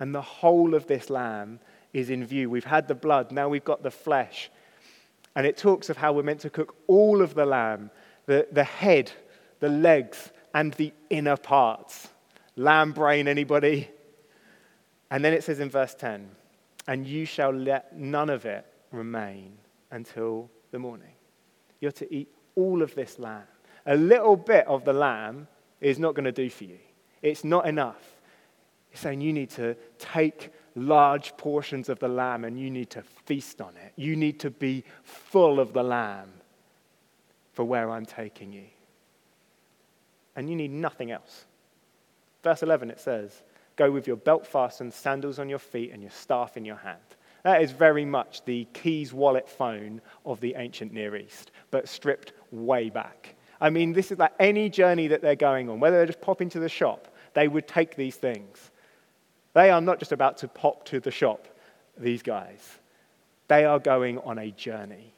And 0.00 0.14
the 0.14 0.22
whole 0.22 0.74
of 0.74 0.86
this 0.86 1.10
lamb 1.10 1.60
is 1.92 2.08
in 2.08 2.24
view. 2.24 2.48
We've 2.48 2.64
had 2.64 2.88
the 2.88 2.94
blood, 2.94 3.30
now 3.30 3.48
we've 3.48 3.64
got 3.64 3.82
the 3.82 3.90
flesh. 3.90 4.50
And 5.36 5.46
it 5.46 5.56
talks 5.56 5.90
of 5.90 5.98
how 5.98 6.12
we're 6.12 6.24
meant 6.24 6.40
to 6.40 6.50
cook 6.50 6.74
all 6.88 7.22
of 7.22 7.34
the 7.34 7.46
lamb 7.46 7.90
the, 8.24 8.48
the 8.50 8.64
head, 8.64 9.12
the 9.60 9.68
legs, 9.68 10.32
and 10.52 10.74
the 10.74 10.92
inner 11.10 11.36
parts. 11.36 12.08
Lamb 12.56 12.92
brain, 12.92 13.28
anybody? 13.28 13.88
And 15.10 15.24
then 15.24 15.32
it 15.32 15.44
says 15.44 15.60
in 15.60 15.70
verse 15.70 15.94
10, 15.94 16.28
and 16.88 17.06
you 17.06 17.24
shall 17.24 17.52
let 17.52 17.96
none 17.96 18.30
of 18.30 18.44
it 18.46 18.66
remain 18.90 19.58
until 19.92 20.50
the 20.72 20.78
morning. 20.78 21.12
You're 21.80 21.92
to 21.92 22.12
eat 22.12 22.28
all 22.56 22.82
of 22.82 22.94
this 22.94 23.18
lamb. 23.18 23.44
A 23.86 23.94
little 23.94 24.36
bit 24.36 24.66
of 24.66 24.84
the 24.84 24.92
lamb 24.92 25.46
is 25.80 25.98
not 25.98 26.14
going 26.14 26.24
to 26.24 26.32
do 26.32 26.50
for 26.50 26.64
you, 26.64 26.78
it's 27.22 27.44
not 27.44 27.66
enough. 27.66 28.16
It's 28.90 29.02
saying 29.02 29.20
you 29.20 29.32
need 29.32 29.50
to 29.50 29.76
take 29.98 30.50
large 30.76 31.36
portions 31.36 31.88
of 31.88 31.98
the 31.98 32.08
lamb 32.08 32.44
and 32.44 32.60
you 32.60 32.70
need 32.70 32.90
to 32.90 33.02
feast 33.02 33.60
on 33.60 33.74
it. 33.76 33.92
You 33.96 34.14
need 34.14 34.38
to 34.40 34.50
be 34.50 34.84
full 35.02 35.58
of 35.58 35.72
the 35.72 35.82
lamb 35.82 36.30
for 37.54 37.64
where 37.64 37.90
I'm 37.90 38.06
taking 38.06 38.52
you. 38.52 38.66
And 40.36 40.48
you 40.50 40.54
need 40.54 40.70
nothing 40.70 41.10
else. 41.10 41.46
Verse 42.44 42.62
11 42.62 42.90
it 42.90 43.00
says, 43.00 43.42
Go 43.76 43.90
with 43.90 44.06
your 44.06 44.16
belt 44.16 44.46
fastened, 44.46 44.92
sandals 44.92 45.38
on 45.38 45.48
your 45.48 45.58
feet, 45.58 45.90
and 45.92 46.02
your 46.02 46.10
staff 46.10 46.56
in 46.56 46.64
your 46.64 46.76
hand. 46.76 47.00
That 47.42 47.62
is 47.62 47.72
very 47.72 48.04
much 48.04 48.44
the 48.44 48.66
keys, 48.72 49.12
wallet, 49.12 49.48
phone 49.48 50.00
of 50.24 50.40
the 50.40 50.54
ancient 50.56 50.92
Near 50.92 51.16
East, 51.16 51.52
but 51.70 51.88
stripped 51.88 52.32
way 52.50 52.90
back. 52.90 53.34
I 53.60 53.70
mean, 53.70 53.92
this 53.92 54.10
is 54.10 54.18
like 54.18 54.32
any 54.38 54.68
journey 54.68 55.08
that 55.08 55.22
they're 55.22 55.36
going 55.36 55.70
on, 55.70 55.80
whether 55.80 55.98
they 55.98 56.06
just 56.06 56.20
pop 56.20 56.42
into 56.42 56.58
the 56.58 56.68
shop, 56.68 57.08
they 57.34 57.48
would 57.48 57.66
take 57.66 57.96
these 57.96 58.16
things. 58.16 58.70
They 59.56 59.70
are 59.70 59.80
not 59.80 59.98
just 59.98 60.12
about 60.12 60.36
to 60.38 60.48
pop 60.48 60.84
to 60.84 61.00
the 61.00 61.10
shop, 61.10 61.48
these 61.96 62.22
guys. 62.22 62.60
They 63.48 63.64
are 63.64 63.78
going 63.78 64.18
on 64.18 64.38
a 64.38 64.50
journey. 64.50 65.14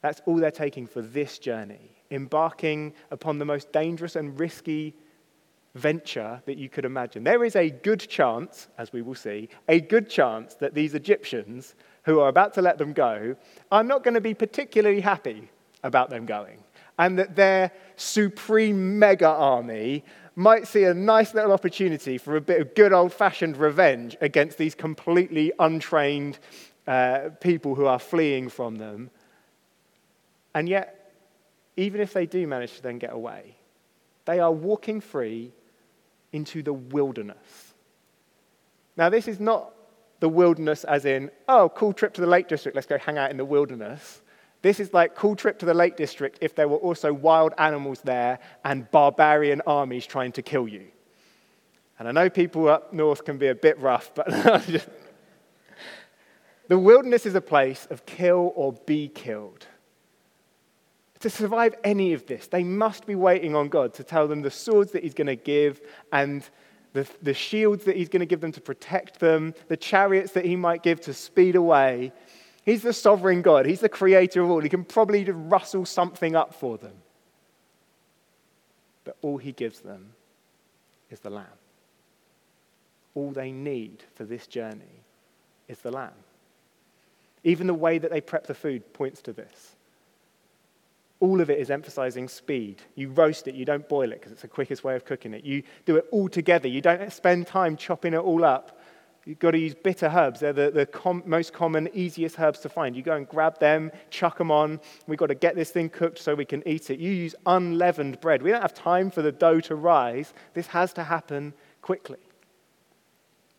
That's 0.00 0.22
all 0.26 0.36
they're 0.36 0.52
taking 0.52 0.86
for 0.86 1.02
this 1.02 1.40
journey, 1.40 1.90
embarking 2.12 2.94
upon 3.10 3.40
the 3.40 3.44
most 3.44 3.72
dangerous 3.72 4.14
and 4.14 4.38
risky 4.38 4.94
venture 5.74 6.40
that 6.46 6.56
you 6.56 6.68
could 6.68 6.84
imagine. 6.84 7.24
There 7.24 7.44
is 7.44 7.56
a 7.56 7.68
good 7.68 7.98
chance, 7.98 8.68
as 8.78 8.92
we 8.92 9.02
will 9.02 9.16
see, 9.16 9.48
a 9.66 9.80
good 9.80 10.08
chance 10.08 10.54
that 10.54 10.72
these 10.72 10.94
Egyptians 10.94 11.74
who 12.04 12.20
are 12.20 12.28
about 12.28 12.54
to 12.54 12.62
let 12.62 12.78
them 12.78 12.92
go 12.92 13.34
are 13.72 13.82
not 13.82 14.04
going 14.04 14.14
to 14.14 14.20
be 14.20 14.34
particularly 14.34 15.00
happy 15.00 15.50
about 15.82 16.10
them 16.10 16.26
going. 16.26 16.62
And 16.96 17.18
that 17.18 17.34
their 17.34 17.72
supreme 17.96 19.00
mega 19.00 19.26
army 19.26 20.04
might 20.34 20.66
see 20.66 20.84
a 20.84 20.94
nice 20.94 21.34
little 21.34 21.52
opportunity 21.52 22.18
for 22.18 22.36
a 22.36 22.40
bit 22.40 22.60
of 22.60 22.74
good 22.74 22.92
old 22.92 23.12
fashioned 23.12 23.56
revenge 23.56 24.16
against 24.20 24.58
these 24.58 24.74
completely 24.74 25.52
untrained 25.58 26.38
uh, 26.86 27.30
people 27.40 27.74
who 27.74 27.86
are 27.86 27.98
fleeing 27.98 28.48
from 28.48 28.76
them. 28.76 29.10
And 30.54 30.68
yet, 30.68 31.12
even 31.76 32.00
if 32.00 32.12
they 32.12 32.26
do 32.26 32.46
manage 32.46 32.76
to 32.76 32.82
then 32.82 32.98
get 32.98 33.12
away, 33.12 33.56
they 34.24 34.40
are 34.40 34.52
walking 34.52 35.00
free 35.00 35.52
into 36.32 36.62
the 36.62 36.72
wilderness. 36.72 37.74
Now, 38.96 39.08
this 39.08 39.28
is 39.28 39.40
not 39.40 39.72
the 40.20 40.28
wilderness 40.28 40.84
as 40.84 41.04
in, 41.04 41.30
oh, 41.48 41.70
cool 41.74 41.92
trip 41.92 42.14
to 42.14 42.20
the 42.20 42.26
Lake 42.26 42.48
District, 42.48 42.74
let's 42.74 42.86
go 42.86 42.98
hang 42.98 43.18
out 43.18 43.30
in 43.30 43.36
the 43.36 43.44
wilderness. 43.44 44.21
This 44.62 44.78
is 44.78 44.94
like 44.94 45.16
cool 45.16 45.34
trip 45.34 45.58
to 45.58 45.66
the 45.66 45.74
Lake 45.74 45.96
District 45.96 46.38
if 46.40 46.54
there 46.54 46.68
were 46.68 46.76
also 46.76 47.12
wild 47.12 47.52
animals 47.58 48.00
there 48.02 48.38
and 48.64 48.88
barbarian 48.92 49.60
armies 49.66 50.06
trying 50.06 50.32
to 50.32 50.42
kill 50.42 50.68
you. 50.68 50.86
And 51.98 52.08
I 52.08 52.12
know 52.12 52.30
people 52.30 52.68
up 52.68 52.92
north 52.92 53.24
can 53.24 53.38
be 53.38 53.48
a 53.48 53.54
bit 53.54 53.78
rough, 53.78 54.14
but 54.14 54.26
the 56.68 56.78
wilderness 56.78 57.26
is 57.26 57.34
a 57.34 57.40
place 57.40 57.86
of 57.90 58.06
kill 58.06 58.52
or 58.54 58.72
be 58.72 59.08
killed. 59.08 59.66
To 61.20 61.30
survive 61.30 61.74
any 61.84 62.12
of 62.14 62.26
this, 62.26 62.48
they 62.48 62.64
must 62.64 63.06
be 63.06 63.14
waiting 63.14 63.54
on 63.54 63.68
God 63.68 63.94
to 63.94 64.04
tell 64.04 64.26
them 64.26 64.42
the 64.42 64.50
swords 64.50 64.92
that 64.92 65.04
He's 65.04 65.14
going 65.14 65.28
to 65.28 65.36
give 65.36 65.80
and 66.12 66.42
the, 66.92 67.06
the 67.22 67.34
shields 67.34 67.84
that 67.84 67.96
He's 67.96 68.08
going 68.08 68.20
to 68.20 68.26
give 68.26 68.40
them 68.40 68.52
to 68.52 68.60
protect 68.60 69.20
them, 69.20 69.54
the 69.68 69.76
chariots 69.76 70.32
that 70.32 70.44
He 70.44 70.56
might 70.56 70.82
give 70.82 71.00
to 71.02 71.14
speed 71.14 71.54
away. 71.54 72.12
He's 72.64 72.82
the 72.82 72.92
sovereign 72.92 73.42
God. 73.42 73.66
He's 73.66 73.80
the 73.80 73.88
creator 73.88 74.42
of 74.42 74.50
all. 74.50 74.60
He 74.60 74.68
can 74.68 74.84
probably 74.84 75.24
just 75.24 75.38
rustle 75.40 75.84
something 75.84 76.36
up 76.36 76.54
for 76.54 76.78
them. 76.78 76.94
But 79.04 79.16
all 79.20 79.38
he 79.38 79.52
gives 79.52 79.80
them 79.80 80.12
is 81.10 81.20
the 81.20 81.30
lamb. 81.30 81.46
All 83.14 83.32
they 83.32 83.50
need 83.50 84.04
for 84.14 84.24
this 84.24 84.46
journey 84.46 85.02
is 85.68 85.78
the 85.78 85.90
lamb. 85.90 86.12
Even 87.44 87.66
the 87.66 87.74
way 87.74 87.98
that 87.98 88.10
they 88.10 88.20
prep 88.20 88.46
the 88.46 88.54
food 88.54 88.92
points 88.92 89.20
to 89.22 89.32
this. 89.32 89.74
All 91.18 91.40
of 91.40 91.50
it 91.50 91.58
is 91.58 91.70
emphasizing 91.70 92.28
speed. 92.28 92.82
You 92.94 93.10
roast 93.10 93.48
it, 93.48 93.54
you 93.54 93.64
don't 93.64 93.88
boil 93.88 94.12
it 94.12 94.20
because 94.20 94.32
it's 94.32 94.42
the 94.42 94.48
quickest 94.48 94.84
way 94.84 94.94
of 94.94 95.04
cooking 95.04 95.34
it. 95.34 95.44
You 95.44 95.62
do 95.84 95.96
it 95.96 96.06
all 96.10 96.28
together. 96.28 96.68
You 96.68 96.80
don't 96.80 97.12
spend 97.12 97.46
time 97.48 97.76
chopping 97.76 98.14
it 98.14 98.18
all 98.18 98.44
up 98.44 98.80
You've 99.24 99.38
got 99.38 99.52
to 99.52 99.58
use 99.58 99.74
bitter 99.74 100.06
herbs. 100.06 100.40
They're 100.40 100.52
the, 100.52 100.70
the 100.70 100.86
com- 100.86 101.22
most 101.26 101.52
common, 101.52 101.88
easiest 101.94 102.40
herbs 102.40 102.58
to 102.60 102.68
find. 102.68 102.96
You 102.96 103.02
go 103.02 103.14
and 103.14 103.28
grab 103.28 103.58
them, 103.60 103.92
chuck 104.10 104.36
them 104.36 104.50
on. 104.50 104.80
We've 105.06 105.18
got 105.18 105.28
to 105.28 105.36
get 105.36 105.54
this 105.54 105.70
thing 105.70 105.90
cooked 105.90 106.18
so 106.18 106.34
we 106.34 106.44
can 106.44 106.66
eat 106.66 106.90
it. 106.90 106.98
You 106.98 107.12
use 107.12 107.34
unleavened 107.46 108.20
bread. 108.20 108.42
We 108.42 108.50
don't 108.50 108.62
have 108.62 108.74
time 108.74 109.10
for 109.10 109.22
the 109.22 109.30
dough 109.30 109.60
to 109.60 109.76
rise. 109.76 110.34
This 110.54 110.66
has 110.68 110.92
to 110.94 111.04
happen 111.04 111.54
quickly. 111.82 112.18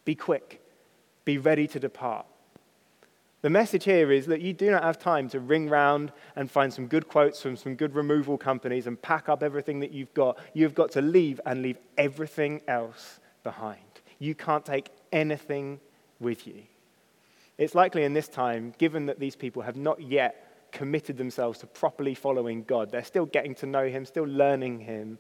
Be 0.04 0.16
quick. 0.16 0.62
Be 1.24 1.38
ready 1.38 1.66
to 1.68 1.80
depart. 1.80 2.26
The 3.42 3.50
message 3.50 3.86
here 3.86 4.12
is 4.12 4.26
that 4.28 4.42
you 4.42 4.54
do 4.54 4.72
not 4.72 4.84
have 4.84 5.00
time 5.00 5.30
to 5.30 5.40
ring 5.40 5.70
round 5.70 6.12
and 6.36 6.50
find 6.52 6.74
some 6.74 6.88
good 6.88 7.08
quotes 7.08 7.42
from 7.42 7.56
some 7.56 7.76
good 7.76 7.94
removal 7.94 8.38
companies 8.38 8.88
and 8.88 9.02
pack 9.02 9.28
up 9.28 9.44
everything 9.44 9.80
that 9.82 9.92
you've 9.92 10.14
got. 10.14 10.40
You've 10.54 10.76
got 10.76 10.92
to 10.92 11.02
leave 11.02 11.40
and 11.46 11.62
leave 11.62 11.78
everything 11.98 12.62
else 12.68 13.20
behind. 13.44 13.80
You 14.20 14.34
can't 14.34 14.66
take 14.66 14.90
anything 15.14 15.80
with 16.20 16.46
you. 16.46 16.64
It's 17.58 17.76
likely 17.76 18.04
in 18.04 18.14
this 18.14 18.28
time, 18.28 18.74
given 18.78 19.06
that 19.06 19.20
these 19.20 19.36
people 19.36 19.62
have 19.62 19.78
not 19.78 20.02
yet 20.02 20.72
committed 20.72 21.18
themselves 21.18 21.60
to 21.60 21.68
properly 21.68 22.16
following 22.16 22.64
God, 22.64 22.92
they're 22.92 23.04
still 23.04 23.28
getting 23.28 23.54
to 23.56 23.66
know 23.66 23.88
Him, 23.88 24.06
still 24.06 24.26
learning 24.26 24.80
Him, 24.80 25.20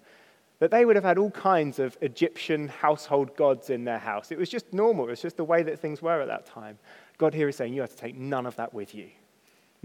that 0.60 0.71
they 0.71 0.84
would 0.84 0.95
have 0.95 1.06
had 1.06 1.17
all 1.17 1.32
kinds 1.32 1.77
of 1.77 1.97
Egyptian 2.01 2.67
household 2.67 3.36
gods 3.36 3.69
in 3.69 3.84
their 3.84 3.99
house. 3.99 4.32
It 4.32 4.38
was 4.38 4.49
just 4.49 4.73
normal, 4.73 5.06
it 5.08 5.12
was 5.12 5.21
just 5.21 5.38
the 5.38 5.43
way 5.43 5.62
that 5.63 5.79
things 5.79 6.01
were 6.01 6.21
at 6.21 6.27
that 6.27 6.45
time. 6.45 6.79
God 7.17 7.34
here 7.34 7.47
is 7.47 7.56
saying, 7.56 7.73
You 7.73 7.82
have 7.82 7.91
to 7.91 7.97
take 7.97 8.17
none 8.17 8.45
of 8.45 8.56
that 8.56 8.73
with 8.73 8.95
you. 8.95 9.10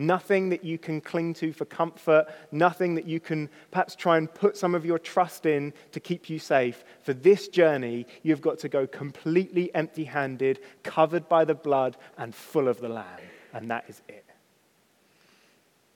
Nothing 0.01 0.49
that 0.51 0.65
you 0.65 0.79
can 0.79 1.01
cling 1.01 1.35
to 1.35 1.53
for 1.53 1.65
comfort, 1.65 2.27
nothing 2.53 2.95
that 2.95 3.05
you 3.05 3.19
can 3.19 3.51
perhaps 3.73 3.97
try 3.97 4.17
and 4.17 4.33
put 4.33 4.57
some 4.57 4.77
of 4.77 4.87
your 4.87 4.99
trust 4.99 5.45
in 5.45 5.75
to 5.91 5.99
keep 5.99 6.31
you 6.31 6.39
safe. 6.39 6.85
For 7.03 7.13
this 7.13 7.49
journey, 7.49 8.07
you've 8.23 8.41
got 8.41 8.61
to 8.61 8.69
go 8.69 8.87
completely 8.87 9.75
empty 9.75 10.05
handed, 10.05 10.61
covered 10.85 11.29
by 11.29 11.45
the 11.45 11.55
blood, 11.55 11.97
and 12.17 12.33
full 12.33 12.69
of 12.69 12.81
the 12.81 12.89
Lamb. 12.89 13.21
And 13.53 13.69
that 13.71 13.87
is 13.89 14.01
it. 14.09 14.25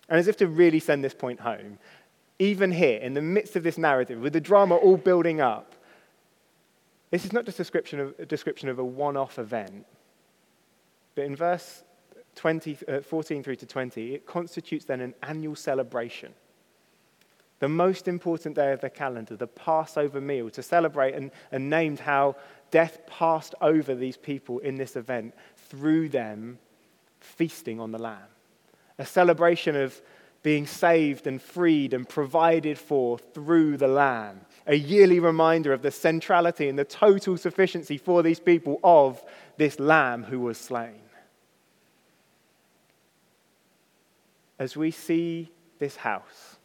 And 0.09 0.19
as 0.19 0.27
if 0.27 0.37
to 0.39 0.49
really 0.49 0.81
send 0.81 1.05
this 1.05 1.15
point 1.15 1.39
home, 1.39 1.79
even 2.41 2.73
here, 2.73 2.99
in 2.99 3.15
the 3.15 3.23
midst 3.23 3.55
of 3.55 3.63
this 3.63 3.79
narrative, 3.79 4.21
with 4.21 4.33
the 4.33 4.41
drama 4.41 4.75
all 4.75 4.97
building 4.97 5.41
up, 5.41 5.77
this 7.13 7.25
is 7.25 7.33
not 7.33 7.45
just 7.45 7.61
a 7.61 7.63
description 7.63 8.01
of 8.01 8.15
a, 8.19 8.27
description 8.27 8.69
of 8.69 8.81
a 8.81 8.85
one 8.85 9.17
off 9.17 9.39
event, 9.39 9.87
but 11.15 11.25
in 11.25 11.37
verse 11.37 11.85
20, 12.35 12.79
uh, 12.89 13.01
14 13.01 13.43
through 13.43 13.57
to 13.57 13.67
20, 13.67 14.15
it 14.15 14.27
constitutes 14.27 14.85
then 14.85 15.01
an 15.01 15.15
annual 15.23 15.55
celebration. 15.55 16.33
The 17.59 17.69
most 17.69 18.09
important 18.09 18.57
day 18.57 18.73
of 18.73 18.81
the 18.81 18.91
calendar, 18.91 19.37
the 19.37 19.47
Passover 19.47 20.21
meal, 20.21 20.51
to 20.51 20.63
celebrate 20.63 21.15
and, 21.15 21.31
and 21.53 21.71
named 21.71 22.01
how 22.01 22.37
death 22.73 23.07
passed 23.07 23.55
over 23.61 23.95
these 23.95 24.17
people 24.17 24.59
in 24.59 24.77
this 24.77 24.97
event 24.97 25.35
through 25.69 26.09
them 26.09 26.59
feasting 27.21 27.79
on 27.79 27.93
the 27.93 27.99
Lamb. 27.99 28.19
A 28.99 29.07
celebration 29.07 29.77
of 29.77 30.01
being 30.43 30.67
saved 30.67 31.27
and 31.27 31.41
freed 31.41 31.95
and 31.95 32.09
provided 32.09 32.79
for 32.79 33.19
through 33.19 33.77
the 33.77 33.87
Lamb. 33.87 34.41
A 34.67 34.75
yearly 34.75 35.21
reminder 35.21 35.73
of 35.73 35.83
the 35.83 35.91
centrality 35.91 36.69
and 36.69 36.79
the 36.79 36.85
total 36.85 37.37
sufficiency 37.37 37.97
for 37.97 38.23
these 38.23 38.41
people 38.41 38.81
of 38.83 39.23
this 39.57 39.79
Lamb 39.79 40.25
who 40.25 40.41
was 40.41 40.59
slain. 40.59 41.02
As 44.63 44.77
we 44.77 44.93
see 44.93 45.51
this 45.81 45.97
house 45.97 46.57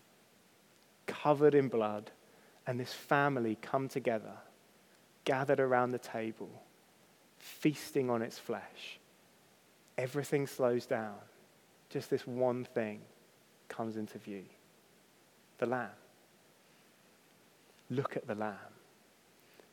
covered 1.07 1.55
in 1.55 1.67
blood 1.67 2.11
and 2.67 2.79
this 2.79 2.93
family 2.93 3.57
come 3.59 3.87
together, 3.87 4.37
gathered 5.25 5.59
around 5.59 5.89
the 5.89 5.97
table, 5.97 6.61
feasting 7.39 8.07
on 8.11 8.21
its 8.21 8.37
flesh, 8.37 8.99
everything 9.97 10.45
slows 10.45 10.85
down. 10.85 11.15
Just 11.89 12.11
this 12.11 12.27
one 12.27 12.65
thing 12.65 13.01
comes 13.67 13.97
into 13.97 14.19
view 14.19 14.43
the 15.57 15.65
Lamb. 15.65 15.89
Look 17.89 18.15
at 18.15 18.27
the 18.27 18.35
Lamb. 18.35 18.76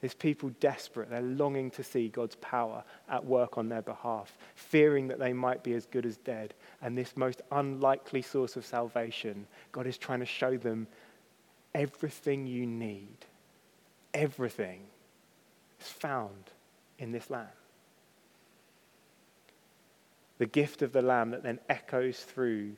There's 0.05 0.13
people 0.13 0.51
desperate. 0.61 1.09
They're 1.09 1.23
longing 1.23 1.71
to 1.71 1.83
see 1.83 2.09
God's 2.09 2.35
power 2.35 2.85
at 3.09 3.25
work 3.25 3.57
on 3.57 3.71
their 3.71 3.81
behalf, 3.81 4.37
fearing 4.55 5.09
that 5.09 5.19
they 5.19 5.33
might 5.33 5.63
be 5.63 5.73
as 5.73 5.87
good 5.87 6.05
as 6.05 6.19
dead. 6.19 6.53
And 6.83 6.99
this 6.99 7.17
most 7.17 7.41
unlikely 7.51 8.21
source 8.21 8.55
of 8.57 8.67
salvation, 8.67 9.47
God 9.73 9.87
is 9.87 9.97
trying 9.97 10.21
to 10.21 10.27
show 10.27 10.59
them 10.59 10.89
everything 11.75 12.47
you 12.47 12.67
need, 12.67 13.17
everything 14.13 14.81
is 15.81 15.87
found 15.87 16.51
in 16.99 17.11
this 17.11 17.31
Lamb. 17.31 17.47
The 20.37 20.45
gift 20.45 20.83
of 20.83 20.93
the 20.93 21.01
Lamb 21.01 21.31
that 21.31 21.43
then 21.43 21.61
echoes 21.71 22.19
through 22.19 22.73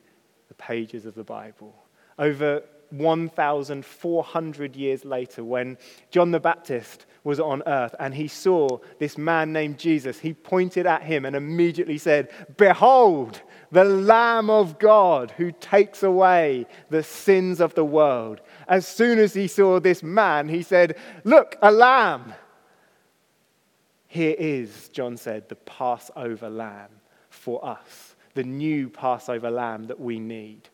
the 0.47 0.53
pages 0.53 1.05
of 1.05 1.13
the 1.13 1.25
Bible. 1.25 1.75
Over 2.17 2.63
1,400 2.91 4.75
years 4.75 5.05
later, 5.05 5.43
when 5.43 5.77
John 6.11 6.31
the 6.31 6.39
Baptist 6.39 7.05
was 7.23 7.39
on 7.39 7.61
earth 7.67 7.93
and 7.99 8.13
he 8.15 8.27
saw 8.27 8.79
this 8.99 9.17
man 9.17 9.51
named 9.51 9.77
Jesus, 9.77 10.19
he 10.19 10.33
pointed 10.33 10.85
at 10.85 11.03
him 11.03 11.25
and 11.25 11.35
immediately 11.35 11.97
said, 11.97 12.29
Behold, 12.55 13.41
the 13.71 13.83
Lamb 13.83 14.49
of 14.49 14.79
God 14.79 15.31
who 15.31 15.51
takes 15.51 16.03
away 16.03 16.65
the 16.89 17.03
sins 17.03 17.59
of 17.59 17.73
the 17.75 17.85
world. 17.85 18.41
As 18.67 18.87
soon 18.87 19.19
as 19.19 19.33
he 19.33 19.47
saw 19.47 19.79
this 19.79 20.01
man, 20.01 20.47
he 20.47 20.63
said, 20.63 20.97
Look, 21.23 21.57
a 21.61 21.71
lamb. 21.71 22.33
Here 24.07 24.35
is, 24.39 24.89
John 24.89 25.17
said, 25.17 25.49
the 25.49 25.55
Passover 25.55 26.49
lamb 26.49 26.89
for 27.29 27.63
us, 27.63 28.15
the 28.35 28.43
new 28.43 28.89
Passover 28.89 29.51
lamb 29.51 29.87
that 29.87 29.99
we 29.99 30.17
need. 30.17 30.69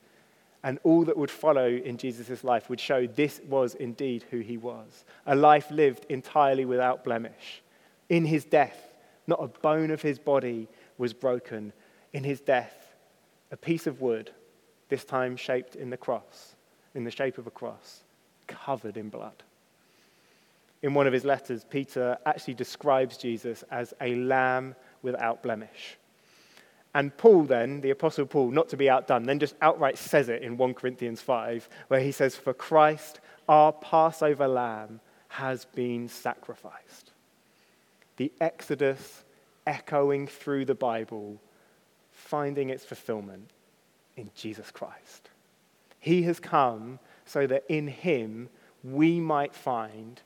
And 0.63 0.80
all 0.84 1.04
that 1.06 1.17
would 1.17 1.32
follow 1.32 1.67
in 1.67 1.97
Jesus' 1.97 2.43
life 2.43 2.69
would 2.69 2.80
show 2.80 3.06
this 3.06 3.41
was 3.47 3.76
indeed 3.76 4.23
who 4.32 4.39
he 4.39 4.58
was 4.58 5.04
a 5.26 5.36
life 5.36 5.69
lived 5.71 6.06
entirely 6.10 6.65
without 6.65 7.04
blemish. 7.04 7.62
In 8.10 8.26
his 8.26 8.45
death, 8.45 8.95
not 9.28 9.43
a 9.43 9.47
bone 9.47 9.91
of 9.91 10.02
his 10.02 10.19
body 10.19 10.67
was 10.97 11.13
broken. 11.13 11.73
In 12.12 12.23
his 12.23 12.41
death, 12.41 12.73
a 13.52 13.58
piece 13.58 13.88
of 13.88 14.02
wood, 14.02 14.32
this 14.89 15.06
time 15.06 15.36
shaped 15.36 15.76
in 15.76 15.89
the 15.89 15.97
cross, 15.97 16.56
in 16.93 17.04
the 17.04 17.12
shape 17.12 17.38
of 17.38 17.47
a 17.47 17.52
cross, 17.52 18.02
covered 18.47 18.97
in 18.97 19.10
blood. 19.10 19.43
In 20.82 20.93
one 20.93 21.08
of 21.08 21.13
his 21.13 21.23
letters, 21.23 21.65
Peter 21.69 22.17
actually 22.26 22.56
describes 22.56 23.17
Jesus 23.17 23.63
as 23.71 23.93
a 24.02 24.15
lamb 24.15 24.76
without 25.02 25.41
blemish. 25.41 25.97
And 26.93 27.15
Paul, 27.17 27.43
then, 27.43 27.82
the 27.82 27.89
Apostle 27.89 28.25
Paul, 28.25 28.51
not 28.51 28.69
to 28.69 28.77
be 28.77 28.89
outdone, 28.89 29.23
then 29.23 29.39
just 29.39 29.56
outright 29.62 29.97
says 29.97 30.29
it 30.29 30.43
in 30.43 30.58
1 30.58 30.73
Corinthians 30.75 31.21
5, 31.21 31.67
where 31.88 31.99
he 31.99 32.12
says, 32.12 32.36
For 32.36 32.53
Christ, 32.53 33.19
our 33.49 33.71
Passover 33.71 34.47
lamb, 34.47 34.99
has 35.29 35.65
been 35.65 36.08
sacrificed. 36.08 37.12
The 38.17 38.32
Exodus 38.39 39.23
echoing 39.65 40.27
through 40.27 40.65
the 40.65 40.75
Bible, 40.75 41.41
finding 42.12 42.69
its 42.69 42.86
fulfillment 42.86 43.49
in 44.15 44.29
Jesus 44.36 44.69
Christ. 44.69 45.29
He 45.99 46.23
has 46.23 46.39
come 46.39 46.99
so 47.25 47.47
that 47.47 47.63
in 47.69 47.88
him 47.88 48.49
we 48.84 49.19
might 49.19 49.56
find 49.56 50.21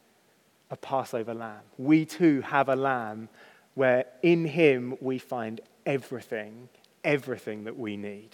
a 0.70 0.76
Passover 0.76 1.34
lamb. 1.34 1.62
We 1.78 2.04
too 2.06 2.42
have 2.42 2.68
a 2.68 2.76
lamb 2.76 3.30
where 3.76 4.06
in 4.24 4.44
him 4.44 4.98
we 5.00 5.20
find 5.20 5.62
everything, 5.88 6.70
everything 7.04 7.64
that 7.64 7.80
we 7.80 7.98
need. 7.98 8.30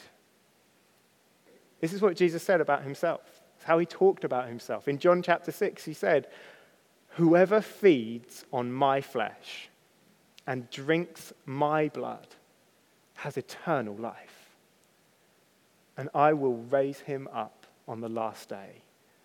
This 1.80 1.94
is 1.94 2.02
what 2.02 2.18
Jesus 2.18 2.44
said 2.44 2.60
about 2.60 2.84
himself. 2.84 3.22
It's 3.56 3.66
how 3.66 3.78
he 3.78 3.86
talked 3.86 4.24
about 4.24 4.48
himself. 4.48 4.88
In 4.88 4.98
John 4.98 5.22
chapter 5.22 5.52
6, 5.52 5.86
he 5.86 5.94
said, 5.94 6.28
Whoever 7.10 7.62
feeds 7.62 8.44
on 8.52 8.74
my 8.74 9.00
flesh 9.00 9.70
and 10.48 10.70
drinks 10.72 11.32
my 11.46 11.89
blood 11.89 12.28
has 13.13 13.38
eternal 13.38 13.96
life, 13.96 14.50
and 15.96 16.10
I 16.16 16.34
will 16.34 16.58
raise 16.58 17.02
him 17.02 17.30
up 17.32 17.68
on 17.88 18.02
the 18.02 18.10
last 18.10 18.50
day. 18.50 18.82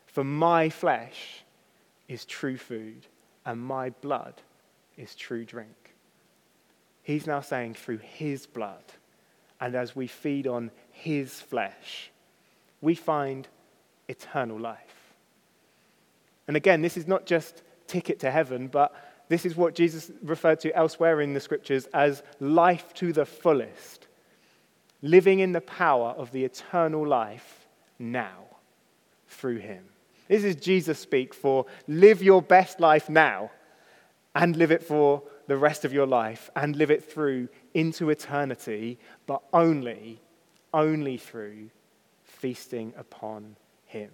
For 0.07 0.23
my 0.23 0.69
flesh 0.69 1.45
is 2.09 2.27
true 2.27 2.59
food, 2.59 3.07
and 3.47 3.59
my 3.59 3.91
blood 3.91 4.35
is 4.99 5.15
true 5.15 5.47
drink. 5.47 5.88
He's 7.09 7.27
now 7.27 7.41
saying 7.41 7.73
through 7.73 8.01
his 8.03 8.45
blood, 8.45 8.83
and 9.63 9.75
as 9.75 9.97
we 9.97 10.07
feed 10.07 10.47
on 10.47 10.71
his 10.91 11.41
flesh, 11.41 12.11
we 12.83 12.95
find 12.95 13.49
eternal 14.09 14.61
life. 14.61 15.15
And 16.47 16.55
again, 16.55 16.83
this 16.83 16.99
is 16.99 17.09
not 17.09 17.25
just 17.25 17.63
ticket 17.87 18.19
to 18.21 18.31
heaven, 18.31 18.69
but 18.69 18.95
this 19.31 19.47
is 19.47 19.57
what 19.57 19.75
Jesus 19.75 20.11
referred 20.23 20.61
to 20.61 20.77
elsewhere 20.77 21.23
in 21.23 21.33
the 21.33 21.41
scriptures 21.41 21.87
as 21.95 22.23
life 22.41 22.93
to 22.97 23.15
the 23.15 23.25
fullest, 23.25 24.07
living 25.01 25.39
in 25.39 25.53
the 25.53 25.63
power 25.63 26.11
of 26.11 26.31
the 26.31 26.45
eternal 26.45 27.09
life 27.09 27.67
now 27.99 28.45
through 29.29 29.61
him. 29.61 29.83
This 30.29 30.45
is 30.45 30.57
Jesus 30.57 30.99
speak 30.99 31.33
for 31.33 31.65
live 31.87 32.23
your 32.23 32.43
best 32.43 32.81
life 32.81 33.09
now 33.09 33.51
and 34.35 34.57
live 34.57 34.71
it 34.71 34.83
for 34.83 35.23
the 35.49 35.57
rest 35.57 35.85
of 35.85 35.93
your 35.93 36.07
life 36.07 36.51
and 36.55 36.77
live 36.77 36.93
it 36.93 37.11
through 37.11 37.49
into 37.75 38.11
eternity, 38.11 38.99
but 39.27 39.43
only, 39.53 40.21
only 40.73 41.17
through 41.17 41.71
feasting 42.23 42.93
upon 42.97 43.57
Him. 43.87 44.11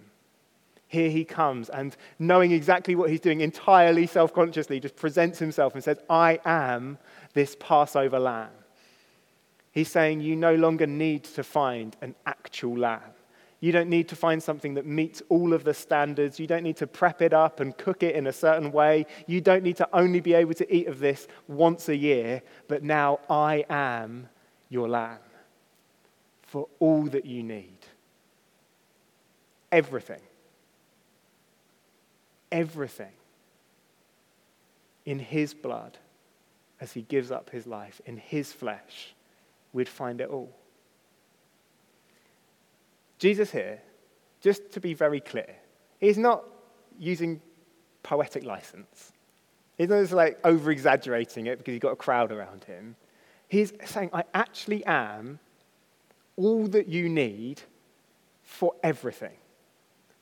Here 0.86 1.10
he 1.10 1.24
comes 1.24 1.68
and 1.70 1.96
knowing 2.20 2.52
exactly 2.52 2.94
what 2.94 3.10
he's 3.10 3.20
doing, 3.20 3.40
entirely 3.40 4.06
self 4.06 4.32
consciously, 4.32 4.78
just 4.78 4.94
presents 4.94 5.40
himself 5.40 5.74
and 5.74 5.82
says, 5.82 5.98
I 6.08 6.38
am 6.44 6.98
this 7.32 7.56
Passover 7.58 8.20
lamb. 8.20 8.50
He's 9.72 9.90
saying, 9.90 10.20
You 10.20 10.36
no 10.36 10.54
longer 10.54 10.86
need 10.86 11.24
to 11.24 11.42
find 11.42 11.96
an 12.00 12.14
actual 12.26 12.78
lamb. 12.78 13.00
You 13.64 13.72
don't 13.72 13.88
need 13.88 14.08
to 14.08 14.16
find 14.16 14.42
something 14.42 14.74
that 14.74 14.84
meets 14.84 15.22
all 15.30 15.54
of 15.54 15.64
the 15.64 15.72
standards. 15.72 16.38
You 16.38 16.46
don't 16.46 16.64
need 16.64 16.76
to 16.76 16.86
prep 16.86 17.22
it 17.22 17.32
up 17.32 17.60
and 17.60 17.74
cook 17.78 18.02
it 18.02 18.14
in 18.14 18.26
a 18.26 18.32
certain 18.32 18.70
way. 18.72 19.06
You 19.26 19.40
don't 19.40 19.62
need 19.62 19.78
to 19.78 19.88
only 19.94 20.20
be 20.20 20.34
able 20.34 20.52
to 20.52 20.66
eat 20.70 20.86
of 20.86 20.98
this 20.98 21.26
once 21.48 21.88
a 21.88 21.96
year, 21.96 22.42
but 22.68 22.82
now 22.82 23.20
I 23.30 23.64
am 23.70 24.28
your 24.68 24.86
lamb 24.86 25.16
for 26.42 26.68
all 26.78 27.04
that 27.04 27.24
you 27.24 27.42
need. 27.42 27.78
Everything. 29.72 30.20
everything 32.52 33.12
in 35.06 35.18
his 35.18 35.54
blood 35.54 35.96
as 36.82 36.92
he 36.92 37.00
gives 37.00 37.30
up 37.30 37.48
his 37.48 37.66
life, 37.66 38.02
in 38.04 38.18
his 38.18 38.52
flesh, 38.52 39.14
we'd 39.72 39.88
find 39.88 40.20
it 40.20 40.28
all. 40.28 40.54
Jesus 43.18 43.50
here, 43.50 43.80
just 44.40 44.70
to 44.72 44.80
be 44.80 44.94
very 44.94 45.20
clear, 45.20 45.56
he's 45.98 46.18
not 46.18 46.44
using 46.98 47.40
poetic 48.02 48.44
license. 48.44 49.12
He's 49.76 49.88
not 49.88 50.00
just 50.00 50.12
like 50.12 50.38
over 50.44 50.70
exaggerating 50.70 51.46
it 51.46 51.58
because 51.58 51.72
he's 51.72 51.80
got 51.80 51.92
a 51.92 51.96
crowd 51.96 52.30
around 52.30 52.64
him. 52.64 52.96
He's 53.48 53.72
saying, 53.84 54.10
I 54.12 54.24
actually 54.32 54.84
am 54.84 55.38
all 56.36 56.66
that 56.68 56.88
you 56.88 57.08
need 57.08 57.62
for 58.42 58.74
everything. 58.82 59.36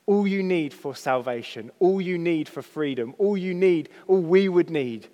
All 0.05 0.27
you 0.27 0.43
need 0.43 0.73
for 0.73 0.95
salvation, 0.95 1.71
all 1.79 2.01
you 2.01 2.17
need 2.17 2.49
for 2.49 2.61
freedom, 2.61 3.15
all 3.17 3.37
you 3.37 3.53
need, 3.53 3.89
all 4.07 4.19
we 4.21 4.49
would 4.49 4.69
need 4.69 5.07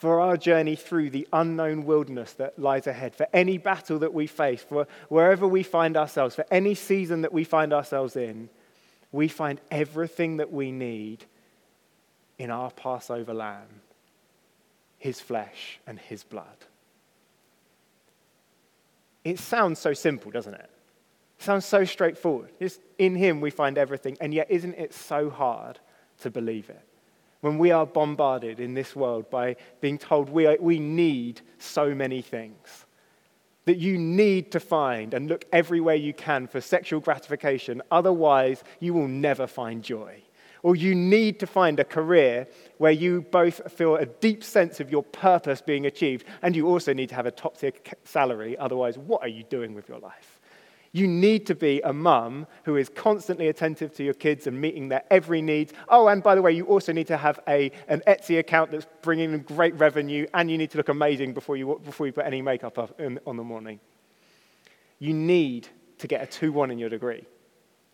for 0.00 0.18
our 0.18 0.38
journey 0.38 0.76
through 0.76 1.10
the 1.10 1.28
unknown 1.30 1.84
wilderness 1.84 2.32
that 2.32 2.58
lies 2.58 2.86
ahead, 2.86 3.14
for 3.14 3.26
any 3.34 3.58
battle 3.58 3.98
that 3.98 4.14
we 4.14 4.26
face, 4.26 4.62
for 4.62 4.88
wherever 5.10 5.46
we 5.46 5.62
find 5.62 5.94
ourselves, 5.94 6.34
for 6.34 6.46
any 6.50 6.74
season 6.74 7.20
that 7.20 7.34
we 7.34 7.44
find 7.44 7.70
ourselves 7.70 8.16
in, 8.16 8.48
we 9.12 9.28
find 9.28 9.60
everything 9.70 10.38
that 10.38 10.50
we 10.50 10.72
need 10.72 11.26
in 12.38 12.50
our 12.50 12.70
Passover 12.70 13.34
lamb, 13.34 13.82
his 14.96 15.20
flesh 15.20 15.78
and 15.86 15.98
his 15.98 16.24
blood. 16.24 16.46
It 19.22 19.38
sounds 19.38 19.78
so 19.78 19.92
simple, 19.92 20.30
doesn't 20.30 20.54
it? 20.54 20.70
It 21.38 21.44
sounds 21.44 21.66
so 21.66 21.84
straightforward. 21.84 22.52
Just 22.58 22.80
in 22.96 23.16
him 23.16 23.42
we 23.42 23.50
find 23.50 23.76
everything, 23.76 24.16
and 24.18 24.32
yet 24.32 24.50
isn't 24.50 24.76
it 24.76 24.94
so 24.94 25.28
hard 25.28 25.78
to 26.20 26.30
believe 26.30 26.70
it? 26.70 26.86
When 27.40 27.58
we 27.58 27.70
are 27.70 27.86
bombarded 27.86 28.60
in 28.60 28.74
this 28.74 28.94
world 28.94 29.30
by 29.30 29.56
being 29.80 29.98
told 29.98 30.28
we, 30.28 30.46
are, 30.46 30.56
we 30.60 30.78
need 30.78 31.40
so 31.58 31.94
many 31.94 32.20
things 32.20 32.86
that 33.64 33.78
you 33.78 33.98
need 33.98 34.50
to 34.52 34.60
find 34.60 35.14
and 35.14 35.28
look 35.28 35.44
everywhere 35.52 35.94
you 35.94 36.12
can 36.12 36.46
for 36.46 36.60
sexual 36.60 37.00
gratification, 37.00 37.82
otherwise, 37.90 38.64
you 38.80 38.92
will 38.94 39.08
never 39.08 39.46
find 39.46 39.82
joy. 39.82 40.22
Or 40.62 40.76
you 40.76 40.94
need 40.94 41.40
to 41.40 41.46
find 41.46 41.80
a 41.80 41.84
career 41.84 42.46
where 42.78 42.92
you 42.92 43.22
both 43.22 43.72
feel 43.72 43.96
a 43.96 44.06
deep 44.06 44.44
sense 44.44 44.80
of 44.80 44.90
your 44.90 45.02
purpose 45.02 45.62
being 45.62 45.86
achieved, 45.86 46.26
and 46.42 46.54
you 46.54 46.68
also 46.68 46.92
need 46.92 47.08
to 47.10 47.14
have 47.14 47.26
a 47.26 47.30
top 47.30 47.58
tier 47.58 47.72
salary, 48.04 48.58
otherwise, 48.58 48.98
what 48.98 49.22
are 49.22 49.28
you 49.28 49.44
doing 49.44 49.74
with 49.74 49.88
your 49.88 49.98
life? 49.98 50.39
You 50.92 51.06
need 51.06 51.46
to 51.46 51.54
be 51.54 51.80
a 51.82 51.92
mum 51.92 52.48
who 52.64 52.76
is 52.76 52.88
constantly 52.88 53.46
attentive 53.46 53.94
to 53.94 54.02
your 54.02 54.14
kids 54.14 54.48
and 54.48 54.60
meeting 54.60 54.88
their 54.88 55.04
every 55.10 55.40
need. 55.40 55.72
Oh, 55.88 56.08
and 56.08 56.20
by 56.20 56.34
the 56.34 56.42
way, 56.42 56.50
you 56.50 56.64
also 56.64 56.92
need 56.92 57.06
to 57.06 57.16
have 57.16 57.38
a, 57.46 57.70
an 57.86 58.02
Etsy 58.08 58.40
account 58.40 58.72
that's 58.72 58.86
bringing 59.00 59.32
in 59.32 59.40
great 59.40 59.74
revenue, 59.78 60.26
and 60.34 60.50
you 60.50 60.58
need 60.58 60.70
to 60.72 60.78
look 60.78 60.88
amazing 60.88 61.32
before 61.32 61.56
you, 61.56 61.80
before 61.84 62.06
you 62.06 62.12
put 62.12 62.26
any 62.26 62.42
makeup 62.42 62.92
in, 62.98 63.20
on 63.24 63.36
the 63.36 63.44
morning. 63.44 63.78
You 64.98 65.14
need 65.14 65.68
to 65.98 66.08
get 66.08 66.22
a 66.22 66.26
2 66.26 66.50
1 66.50 66.72
in 66.72 66.78
your 66.78 66.90
degree. 66.90 67.24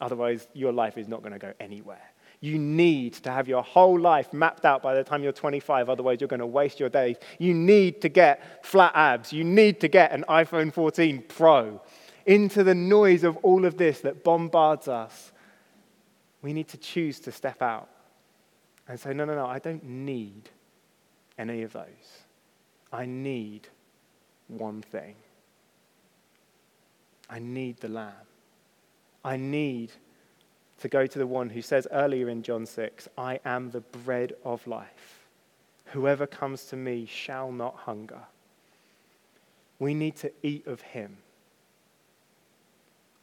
Otherwise, 0.01 0.49
your 0.55 0.73
life 0.73 0.97
is 0.97 1.07
not 1.07 1.21
going 1.21 1.33
to 1.33 1.39
go 1.39 1.53
anywhere. 1.61 2.03
You 2.41 2.59
need 2.59 3.15
to 3.15 3.31
have 3.31 3.49
your 3.49 3.63
whole 3.63 3.99
life 3.99 4.33
mapped 4.33 4.65
out 4.65 4.83
by 4.83 4.95
the 4.95 5.05
time 5.05 5.23
you're 5.23 5.33
25, 5.33 5.91
otherwise, 5.91 6.21
you're 6.21 6.29
going 6.29 6.41
to 6.41 6.47
waste 6.47 6.81
your 6.81 6.89
days. 6.89 7.17
You 7.39 7.53
need 7.53 8.01
to 8.03 8.09
get 8.09 8.65
flat 8.65 8.93
abs. 8.95 9.33
You 9.33 9.45
need 9.45 9.81
to 9.81 9.89
get 9.89 10.13
an 10.13 10.25
iPhone 10.29 10.73
14 10.73 11.25
Pro 11.29 11.81
into 12.27 12.65
the 12.65 12.75
noise 12.75 13.23
of 13.23 13.37
all 13.39 13.65
of 13.65 13.79
this 13.79 14.01
that 14.01 14.25
bombards 14.25 14.89
us, 14.89 15.33
we 16.43 16.53
need 16.53 16.69
to 16.69 16.77
choose 16.77 17.21
to 17.21 17.33
step 17.33 17.63
out 17.63 17.89
and 18.89 18.99
say, 18.99 19.15
no, 19.15 19.25
no, 19.25 19.35
no, 19.35 19.47
I 19.47 19.59
don't 19.59 19.85
need 19.85 20.51
any 21.39 21.63
of 21.63 21.73
those. 21.73 21.85
I 22.93 23.07
need 23.07 23.69
one 24.49 24.83
thing. 24.83 25.15
I 27.31 27.39
need 27.39 27.79
the 27.79 27.89
Lamb. 27.89 28.13
I 29.25 29.37
need 29.37 29.93
to 30.81 30.89
go 30.89 31.07
to 31.07 31.19
the 31.19 31.27
one 31.27 31.51
who 31.51 31.63
says 31.63 31.89
earlier 31.91 32.29
in 32.29 32.43
John 32.43 32.67
6, 32.67 33.09
I 33.17 33.41
am 33.45 33.71
the 33.71 33.81
bread 33.81 34.35
of 34.45 34.67
life. 34.67 35.27
Whoever 35.87 36.27
comes 36.27 36.67
to 36.67 36.77
me 36.77 37.07
shall 37.07 37.51
not 37.51 37.75
hunger. 37.75 38.21
We 39.79 39.95
need 39.95 40.17
to 40.17 40.33
eat 40.43 40.67
of 40.67 40.81
him 40.81 41.19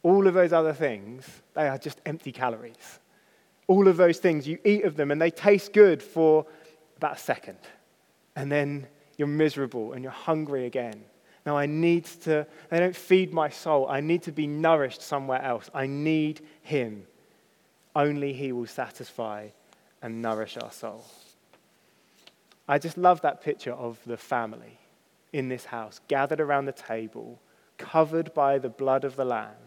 all 0.04 0.26
of 0.26 0.34
those 0.34 0.52
other 0.52 0.74
things, 0.74 1.26
they 1.54 1.66
are 1.66 1.78
just 1.78 2.00
empty 2.06 2.30
calories. 2.30 3.00
All 3.66 3.88
of 3.88 3.96
those 3.96 4.18
things, 4.18 4.46
you 4.46 4.58
eat 4.62 4.84
of 4.84 4.96
them 4.96 5.10
and 5.10 5.20
they 5.20 5.30
taste 5.30 5.72
good 5.72 6.02
for 6.02 6.46
about 6.98 7.16
a 7.16 7.18
second. 7.18 7.58
And 8.36 8.52
then 8.52 8.86
you're 9.16 9.26
miserable 9.26 9.94
and 9.94 10.04
you're 10.04 10.12
hungry 10.12 10.66
again. 10.66 11.02
Now, 11.46 11.56
I 11.56 11.64
need 11.66 12.04
to, 12.22 12.46
they 12.68 12.78
don't 12.78 12.94
feed 12.94 13.32
my 13.32 13.48
soul. 13.48 13.88
I 13.88 14.00
need 14.00 14.22
to 14.22 14.32
be 14.32 14.46
nourished 14.46 15.00
somewhere 15.00 15.42
else. 15.42 15.70
I 15.74 15.86
need 15.86 16.42
Him. 16.62 17.06
Only 17.96 18.34
He 18.34 18.52
will 18.52 18.66
satisfy 18.66 19.48
and 20.02 20.20
nourish 20.20 20.58
our 20.58 20.70
soul. 20.70 21.04
I 22.68 22.78
just 22.78 22.98
love 22.98 23.22
that 23.22 23.42
picture 23.42 23.72
of 23.72 23.98
the 24.04 24.16
family 24.16 24.78
in 25.32 25.48
this 25.48 25.66
house, 25.66 26.00
gathered 26.08 26.40
around 26.40 26.66
the 26.66 26.72
table, 26.72 27.40
covered 27.78 28.34
by 28.34 28.58
the 28.58 28.70
blood 28.70 29.04
of 29.04 29.16
the 29.16 29.24
Lamb 29.24 29.63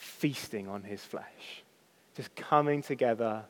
feasting 0.00 0.66
on 0.66 0.82
his 0.82 1.04
flesh, 1.04 1.62
just 2.16 2.34
coming 2.34 2.82
together, 2.82 3.44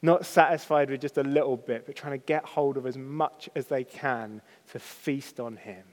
not 0.00 0.24
satisfied 0.24 0.88
with 0.88 1.02
just 1.02 1.18
a 1.18 1.22
little 1.22 1.58
bit, 1.58 1.84
but 1.84 1.94
trying 1.94 2.18
to 2.18 2.26
get 2.26 2.46
hold 2.46 2.78
of 2.78 2.86
as 2.86 2.96
much 2.96 3.50
as 3.54 3.66
they 3.66 3.84
can 3.84 4.40
to 4.72 4.78
feast 4.78 5.38
on 5.38 5.56
him. 5.56 5.84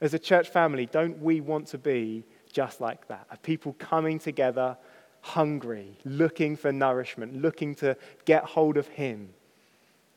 As 0.00 0.12
a 0.12 0.18
church 0.18 0.48
family, 0.48 0.86
don't 0.86 1.22
we 1.22 1.40
want 1.40 1.68
to 1.68 1.78
be 1.78 2.24
just 2.52 2.80
like 2.80 3.06
that? 3.06 3.28
A 3.30 3.36
people 3.36 3.76
coming 3.78 4.18
together, 4.18 4.76
hungry, 5.20 5.96
looking 6.04 6.56
for 6.56 6.72
nourishment, 6.72 7.40
looking 7.40 7.76
to 7.76 7.96
get 8.24 8.42
hold 8.42 8.76
of 8.76 8.88
him, 8.88 9.28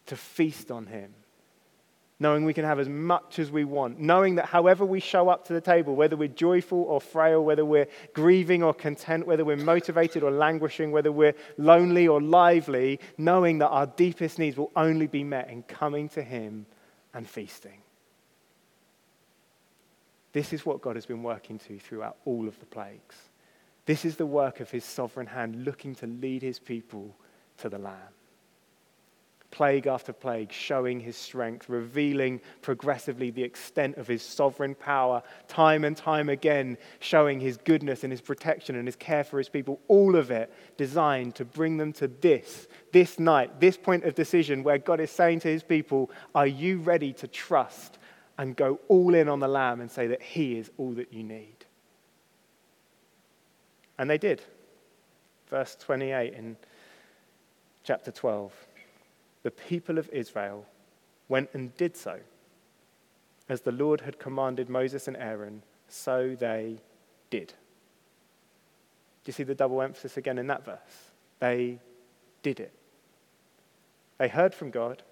to 0.08 0.16
feast 0.16 0.72
on 0.72 0.88
him 0.88 1.14
knowing 2.24 2.46
we 2.46 2.54
can 2.54 2.64
have 2.64 2.80
as 2.80 2.88
much 2.88 3.38
as 3.38 3.52
we 3.52 3.66
want, 3.66 4.00
knowing 4.00 4.36
that 4.36 4.46
however 4.46 4.86
we 4.86 5.02
show 5.02 5.28
up 5.28 5.46
to 5.46 5.52
the 5.52 5.60
table, 5.60 5.94
whether 5.94 6.16
we're 6.16 6.28
joyful 6.30 6.84
or 6.84 7.02
frail, 7.02 7.44
whether 7.44 7.66
we're 7.66 7.88
grieving 8.14 8.64
or 8.64 8.74
content, 8.74 9.28
whether 9.28 9.44
we're 9.44 9.58
motivated 9.58 10.24
or 10.24 10.32
languishing, 10.32 10.90
whether 10.92 11.12
we're 11.12 11.36
lonely 11.58 12.08
or 12.08 12.22
lively, 12.22 12.98
knowing 13.18 13.58
that 13.58 13.68
our 13.68 13.86
deepest 13.86 14.40
needs 14.40 14.56
will 14.56 14.72
only 14.78 15.06
be 15.06 15.22
met 15.22 15.50
in 15.50 15.64
coming 15.64 16.08
to 16.08 16.24
Him 16.24 16.66
and 17.14 17.30
feasting. 17.30 17.82
This 20.32 20.54
is 20.54 20.66
what 20.66 20.82
God 20.82 20.96
has 20.96 21.06
been 21.06 21.24
working 21.24 21.60
to 21.60 21.78
throughout 21.78 22.16
all 22.24 22.48
of 22.48 22.58
the 22.62 22.66
plagues. 22.66 23.18
This 23.86 24.06
is 24.06 24.16
the 24.16 24.26
work 24.26 24.62
of 24.62 24.72
His 24.72 24.86
sovereign 24.86 25.28
hand 25.28 25.66
looking 25.66 25.94
to 25.96 26.08
lead 26.08 26.42
His 26.42 26.58
people 26.58 27.18
to 27.58 27.68
the 27.68 27.78
Lamb 27.78 28.14
plague 29.54 29.86
after 29.86 30.12
plague, 30.12 30.52
showing 30.52 31.00
his 31.00 31.16
strength, 31.16 31.70
revealing 31.70 32.42
progressively 32.64 33.30
the 33.30 33.44
extent 33.44 33.96
of 33.98 34.08
his 34.08 34.24
sovereign 34.24 34.74
power, 34.74 35.22
time 35.48 35.84
and 35.84 35.96
time 35.96 36.28
again, 36.28 36.76
showing 37.00 37.40
his 37.40 37.58
goodness 37.58 38.04
and 38.04 38.12
his 38.12 38.20
protection 38.20 38.76
and 38.76 38.88
his 38.88 38.96
care 38.96 39.24
for 39.24 39.38
his 39.38 39.50
people, 39.50 39.80
all 39.88 40.16
of 40.16 40.32
it 40.32 40.52
designed 40.76 41.36
to 41.36 41.46
bring 41.46 41.78
them 41.78 41.94
to 41.94 42.08
this, 42.08 42.68
this 42.92 43.20
night, 43.20 43.60
this 43.60 43.78
point 43.78 44.04
of 44.06 44.16
decision 44.16 44.64
where 44.64 44.80
God 44.80 45.00
is 45.00 45.12
saying 45.12 45.42
to 45.42 45.50
his 45.50 45.62
people, 45.62 46.10
Are 46.34 46.48
you 46.48 46.80
ready 46.80 47.14
to 47.14 47.28
trust 47.28 48.00
and 48.40 48.56
go 48.56 48.80
all 48.88 49.14
in 49.14 49.30
on 49.30 49.40
the 49.40 49.48
Lamb 49.48 49.82
and 49.82 49.92
say 49.92 50.08
that 50.08 50.24
he 50.24 50.58
is 50.58 50.72
all 50.80 50.94
that 50.94 51.14
you 51.14 51.24
need? 51.24 51.58
And 54.00 54.10
they 54.10 54.18
did. 54.18 54.42
Verse 55.52 55.76
28 55.80 56.34
in 56.34 56.58
chapter 57.84 58.12
12 58.12 58.52
the 59.44 59.52
people 59.52 59.98
of 59.98 60.10
Israel 60.12 60.66
went 61.30 61.50
and 61.54 61.76
did 61.78 61.96
so. 61.96 62.20
As 63.50 63.62
the 63.62 63.72
Lord 63.72 64.02
had 64.02 64.20
commanded 64.20 64.70
Moses 64.70 65.08
and 65.08 65.18
Aaron, 65.18 65.64
so 65.88 66.36
they 66.40 66.78
did. 67.30 67.48
Do 67.48 69.30
you 69.30 69.34
see 69.34 69.44
the 69.44 69.56
double 69.56 69.82
emphasis 69.82 70.18
again 70.18 70.38
in 70.38 70.48
that 70.48 70.66
verse? 70.66 71.12
They 71.40 71.80
did 72.42 72.60
it. 72.60 72.74
They 74.18 74.28
heard 74.28 74.54
from 74.54 74.72
God, 74.72 75.04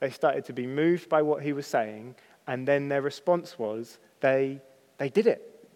they 0.00 0.10
started 0.10 0.44
to 0.46 0.52
be 0.52 0.66
moved 0.66 1.08
by 1.08 1.22
what 1.22 1.42
he 1.42 1.52
was 1.52 1.66
saying, 1.66 2.14
and 2.46 2.66
then 2.66 2.88
their 2.88 3.02
response 3.02 3.58
was 3.58 3.98
they, 4.20 4.60
they 4.96 5.08
did 5.08 5.26
it. 5.26 5.68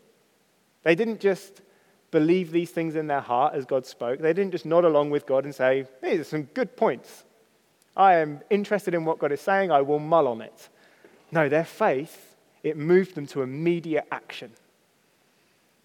They 0.82 0.94
didn't 0.94 1.20
just 1.20 1.60
believe 2.10 2.50
these 2.50 2.70
things 2.70 2.94
in 2.94 3.06
their 3.06 3.20
heart 3.20 3.54
as 3.54 3.64
God 3.64 3.84
spoke, 3.86 4.20
they 4.20 4.32
didn't 4.32 4.52
just 4.52 4.66
nod 4.66 4.84
along 4.84 5.10
with 5.10 5.26
God 5.26 5.44
and 5.44 5.54
say, 5.54 5.86
These 6.02 6.20
are 6.20 6.24
some 6.24 6.42
good 6.44 6.76
points. 6.76 7.24
I 7.96 8.16
am 8.16 8.40
interested 8.50 8.94
in 8.94 9.04
what 9.04 9.18
God 9.18 9.32
is 9.32 9.40
saying, 9.40 9.70
I 9.70 9.82
will 9.82 9.98
mull 9.98 10.28
on 10.28 10.40
it. 10.40 10.68
No, 11.30 11.48
their 11.48 11.64
faith, 11.64 12.36
it 12.62 12.76
moved 12.76 13.14
them 13.14 13.26
to 13.28 13.42
immediate 13.42 14.06
action. 14.10 14.52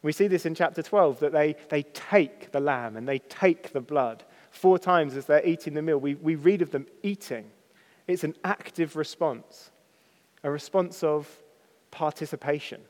We 0.02 0.12
see 0.12 0.28
this 0.28 0.46
in 0.46 0.56
chapter 0.56 0.82
12 0.82 1.20
that 1.20 1.32
they, 1.32 1.56
they 1.70 1.84
take 1.84 2.52
the 2.52 2.60
lamb 2.60 2.96
and 2.96 3.08
they 3.08 3.20
take 3.20 3.74
the 3.74 3.82
blood. 3.82 4.24
Four 4.52 4.80
times 4.80 5.16
as 5.16 5.26
they're 5.26 5.46
eating 5.46 5.74
the 5.74 5.82
meal, 5.82 5.98
we, 5.98 6.16
we 6.16 6.36
read 6.36 6.62
of 6.62 6.72
them 6.72 6.88
eating. 7.04 7.50
It's 8.08 8.24
an 8.24 8.36
active 8.44 8.96
response, 8.96 9.72
a 10.44 10.52
response 10.52 11.04
of 11.04 11.30
participation. 11.92 12.82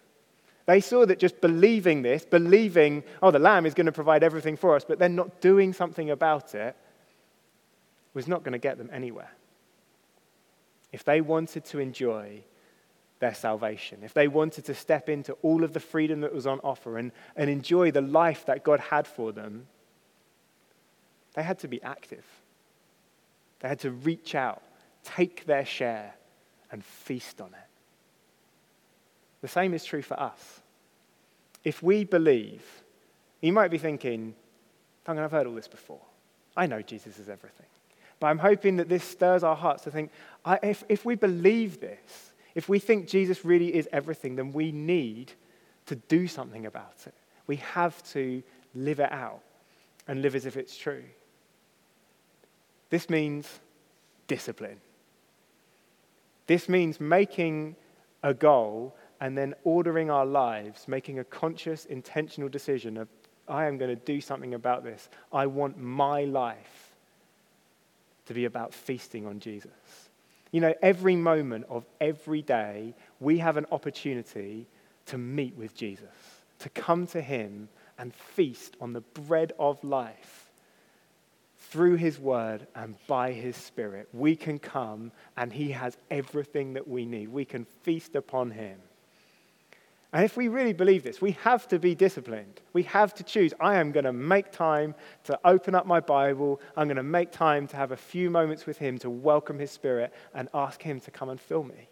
They 0.68 0.82
saw 0.82 1.06
that 1.06 1.18
just 1.18 1.40
believing 1.40 2.02
this, 2.02 2.26
believing, 2.26 3.04
oh, 3.24 3.32
the 3.32 3.40
lamb 3.40 3.66
is 3.66 3.74
going 3.74 3.86
to 3.86 3.92
provide 3.92 4.22
everything 4.22 4.58
for 4.58 4.76
us, 4.76 4.84
but 4.84 5.00
then 5.00 5.16
not 5.16 5.42
doing 5.42 5.74
something 5.74 6.12
about 6.12 6.54
it 6.54 6.76
was 8.18 8.28
not 8.28 8.44
going 8.44 8.54
to 8.54 8.58
get 8.58 8.80
them 8.80 8.90
anywhere. 8.92 9.30
If 10.92 11.04
they 11.04 11.22
wanted 11.22 11.66
to 11.66 11.78
enjoy 11.78 12.42
their 13.20 13.36
salvation, 13.36 14.00
if 14.02 14.16
they 14.16 14.28
wanted 14.28 14.66
to 14.66 14.74
step 14.74 15.08
into 15.08 15.34
all 15.44 15.64
of 15.64 15.72
the 15.72 15.80
freedom 15.80 16.22
that 16.22 16.34
was 16.34 16.48
on 16.48 16.60
offer 16.64 16.98
and, 16.98 17.12
and 17.36 17.48
enjoy 17.48 17.92
the 17.92 18.02
life 18.02 18.48
that 18.48 18.64
God 18.64 18.80
had 18.80 19.06
for 19.06 19.32
them, 19.32 19.68
they 21.36 21.44
had 21.44 21.60
to 21.60 21.68
be 21.68 21.80
active. 21.84 22.26
They 23.60 23.68
had 23.68 23.82
to 23.82 23.92
reach 23.92 24.34
out, 24.34 24.64
take 25.04 25.46
their 25.46 25.66
share, 25.66 26.16
and 26.72 26.84
feast 26.84 27.40
on 27.40 27.50
it. 27.50 27.70
The 29.42 29.48
same 29.48 29.76
is 29.76 29.86
true 29.86 30.02
for 30.02 30.20
us. 30.20 30.62
If 31.64 31.84
we 31.84 32.04
believe, 32.04 32.64
you 33.42 33.54
might 33.54 33.70
be 33.70 33.78
thinking, 33.78 34.34
Duncan, 35.06 35.24
I've 35.24 35.30
heard 35.30 35.46
all 35.46 35.54
this 35.54 35.68
before. 35.68 36.02
I 36.56 36.66
know 36.66 36.82
Jesus 36.82 37.20
is 37.20 37.30
everything. 37.30 37.68
But 38.20 38.28
I'm 38.28 38.40
hoping 38.40 38.78
that 38.78 38.90
this 38.90 39.04
stirs 39.04 39.44
our 39.44 39.56
hearts 39.56 39.84
to 39.84 39.92
think 39.92 40.12
if, 40.64 40.84
if 40.90 41.06
we 41.06 41.16
believe 41.16 41.80
this, 41.80 42.34
if 42.56 42.68
we 42.68 42.80
think 42.80 43.08
Jesus 43.08 43.46
really 43.46 43.76
is 43.76 43.88
everything, 43.92 44.36
then 44.36 44.52
we 44.54 44.72
need 44.72 45.32
to 45.86 45.96
do 45.96 46.28
something 46.28 46.66
about 46.66 46.96
it. 47.06 47.14
We 47.46 47.58
have 47.58 48.02
to 48.12 48.42
live 48.74 49.00
it 49.00 49.12
out 49.12 49.42
and 50.08 50.22
live 50.22 50.36
as 50.36 50.46
if 50.46 50.58
it's 50.58 50.76
true. 50.76 51.04
This 52.90 53.10
means 53.10 53.60
discipline. 54.28 54.80
This 56.48 56.70
means 56.70 57.00
making 57.00 57.76
a 58.24 58.34
goal 58.34 58.96
and 59.20 59.38
then 59.38 59.54
ordering 59.64 60.10
our 60.10 60.26
lives, 60.26 60.88
making 60.88 61.20
a 61.20 61.24
conscious, 61.24 61.86
intentional 61.86 62.50
decision 62.50 62.98
of, 62.98 63.08
I 63.48 63.66
am 63.66 63.78
going 63.78 63.90
to 63.90 64.02
do 64.04 64.22
something 64.22 64.54
about 64.54 64.84
this. 64.84 65.10
I 65.32 65.46
want 65.46 65.78
my 65.78 66.24
life 66.24 66.87
to 68.28 68.34
be 68.34 68.46
about 68.46 68.74
feasting 68.74 69.26
on 69.26 69.40
Jesus. 69.40 69.72
You 70.52 70.62
know, 70.62 70.74
every 70.82 71.16
moment 71.16 71.66
of 71.70 71.86
every 72.00 72.42
day, 72.42 72.94
we 73.20 73.40
have 73.40 73.58
an 73.58 73.66
opportunity 73.72 74.68
to 75.08 75.18
meet 75.18 75.56
with 75.56 75.76
Jesus, 75.76 76.06
to 76.60 76.70
come 76.70 77.08
to 77.08 77.22
him 77.22 77.70
and 77.98 78.14
feast 78.14 78.78
on 78.80 78.94
the 78.94 79.02
bread 79.02 79.54
of 79.60 79.84
life. 79.84 80.52
Through 81.70 81.96
his 81.96 82.18
word 82.18 82.66
and 82.76 82.96
by 83.08 83.34
his 83.34 83.58
spirit, 83.58 84.08
we 84.14 84.36
can 84.38 84.58
come 84.58 85.12
and 85.36 85.52
he 85.52 85.72
has 85.72 85.98
everything 86.10 86.74
that 86.74 86.88
we 86.88 87.06
need. 87.06 87.28
We 87.28 87.44
can 87.44 87.66
feast 87.84 88.16
upon 88.16 88.52
him. 88.52 88.78
And 90.14 90.24
if 90.24 90.38
we 90.38 90.48
really 90.48 90.74
believe 90.74 91.04
this, 91.04 91.22
we 91.22 91.32
have 91.44 91.68
to 91.68 91.80
be 91.80 91.94
disciplined. 91.94 92.62
We 92.72 92.84
have 92.84 93.14
to 93.16 93.24
choose. 93.24 93.54
I 93.60 93.76
am 93.76 93.92
going 93.92 94.06
to 94.06 94.14
make 94.14 94.52
time 94.52 94.96
to 95.26 95.38
open 95.44 95.76
up 95.76 95.86
my 95.86 96.00
Bible. 96.00 96.62
I'm 96.78 96.88
going 96.88 96.98
to 96.98 97.04
make 97.04 97.32
time 97.32 97.68
to 97.68 97.76
have 97.76 97.92
a 97.92 97.98
few 97.98 98.30
moments 98.30 98.66
with 98.66 98.78
Him 98.78 98.98
to 99.00 99.10
welcome 99.10 99.60
His 99.60 99.70
Spirit 99.70 100.14
and 100.34 100.48
ask 100.54 100.82
Him 100.82 101.02
to 101.02 101.12
come 101.12 101.30
and 101.30 101.40
fill 101.40 101.64
me. 101.64 101.90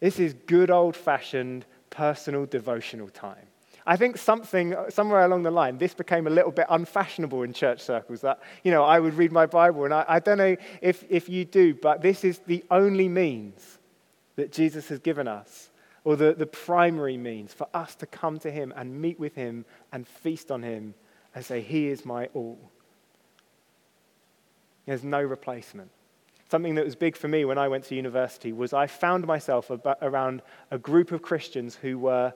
This 0.00 0.18
is 0.18 0.34
good 0.46 0.70
old 0.70 0.96
fashioned 0.96 1.64
personal 1.88 2.44
devotional 2.44 3.08
time. 3.08 3.46
I 3.86 3.96
think 3.96 4.18
something, 4.18 4.76
somewhere 4.90 5.24
along 5.24 5.42
the 5.44 5.50
line, 5.50 5.78
this 5.78 5.94
became 5.94 6.26
a 6.26 6.30
little 6.30 6.52
bit 6.52 6.66
unfashionable 6.68 7.42
in 7.42 7.54
church 7.54 7.80
circles 7.80 8.20
that, 8.20 8.40
you 8.62 8.70
know, 8.70 8.84
I 8.84 9.00
would 9.00 9.14
read 9.14 9.32
my 9.32 9.46
Bible, 9.46 9.86
and 9.86 9.94
I, 9.94 10.04
I 10.06 10.20
don't 10.20 10.36
know 10.36 10.56
if, 10.82 11.04
if 11.08 11.28
you 11.30 11.46
do, 11.46 11.74
but 11.74 12.02
this 12.02 12.22
is 12.22 12.38
the 12.40 12.62
only 12.70 13.08
means 13.08 13.78
that 14.36 14.52
Jesus 14.52 14.88
has 14.88 14.98
given 14.98 15.26
us 15.26 15.69
or 16.04 16.16
the, 16.16 16.34
the 16.34 16.46
primary 16.46 17.16
means 17.16 17.52
for 17.52 17.66
us 17.74 17.94
to 17.96 18.06
come 18.06 18.38
to 18.40 18.50
Him 18.50 18.72
and 18.76 19.00
meet 19.00 19.18
with 19.18 19.34
Him 19.34 19.64
and 19.92 20.06
feast 20.06 20.50
on 20.50 20.62
Him 20.62 20.94
and 21.34 21.44
say, 21.44 21.60
He 21.60 21.88
is 21.88 22.04
my 22.04 22.26
all. 22.34 22.58
There's 24.86 25.04
no 25.04 25.22
replacement. 25.22 25.90
Something 26.50 26.74
that 26.74 26.84
was 26.84 26.96
big 26.96 27.16
for 27.16 27.28
me 27.28 27.44
when 27.44 27.58
I 27.58 27.68
went 27.68 27.84
to 27.84 27.94
university 27.94 28.52
was 28.52 28.72
I 28.72 28.88
found 28.88 29.24
myself 29.26 29.70
around 30.02 30.42
a 30.70 30.78
group 30.78 31.12
of 31.12 31.22
Christians 31.22 31.76
who 31.76 31.98
were 31.98 32.32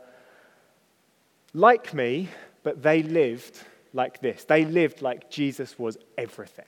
like 1.53 1.93
me, 1.93 2.29
but 2.63 2.83
they 2.83 3.03
lived 3.03 3.59
like 3.93 4.21
this. 4.21 4.45
They 4.45 4.65
lived 4.65 5.03
like 5.03 5.31
Jesus 5.31 5.79
was 5.79 5.97
everything. 6.17 6.67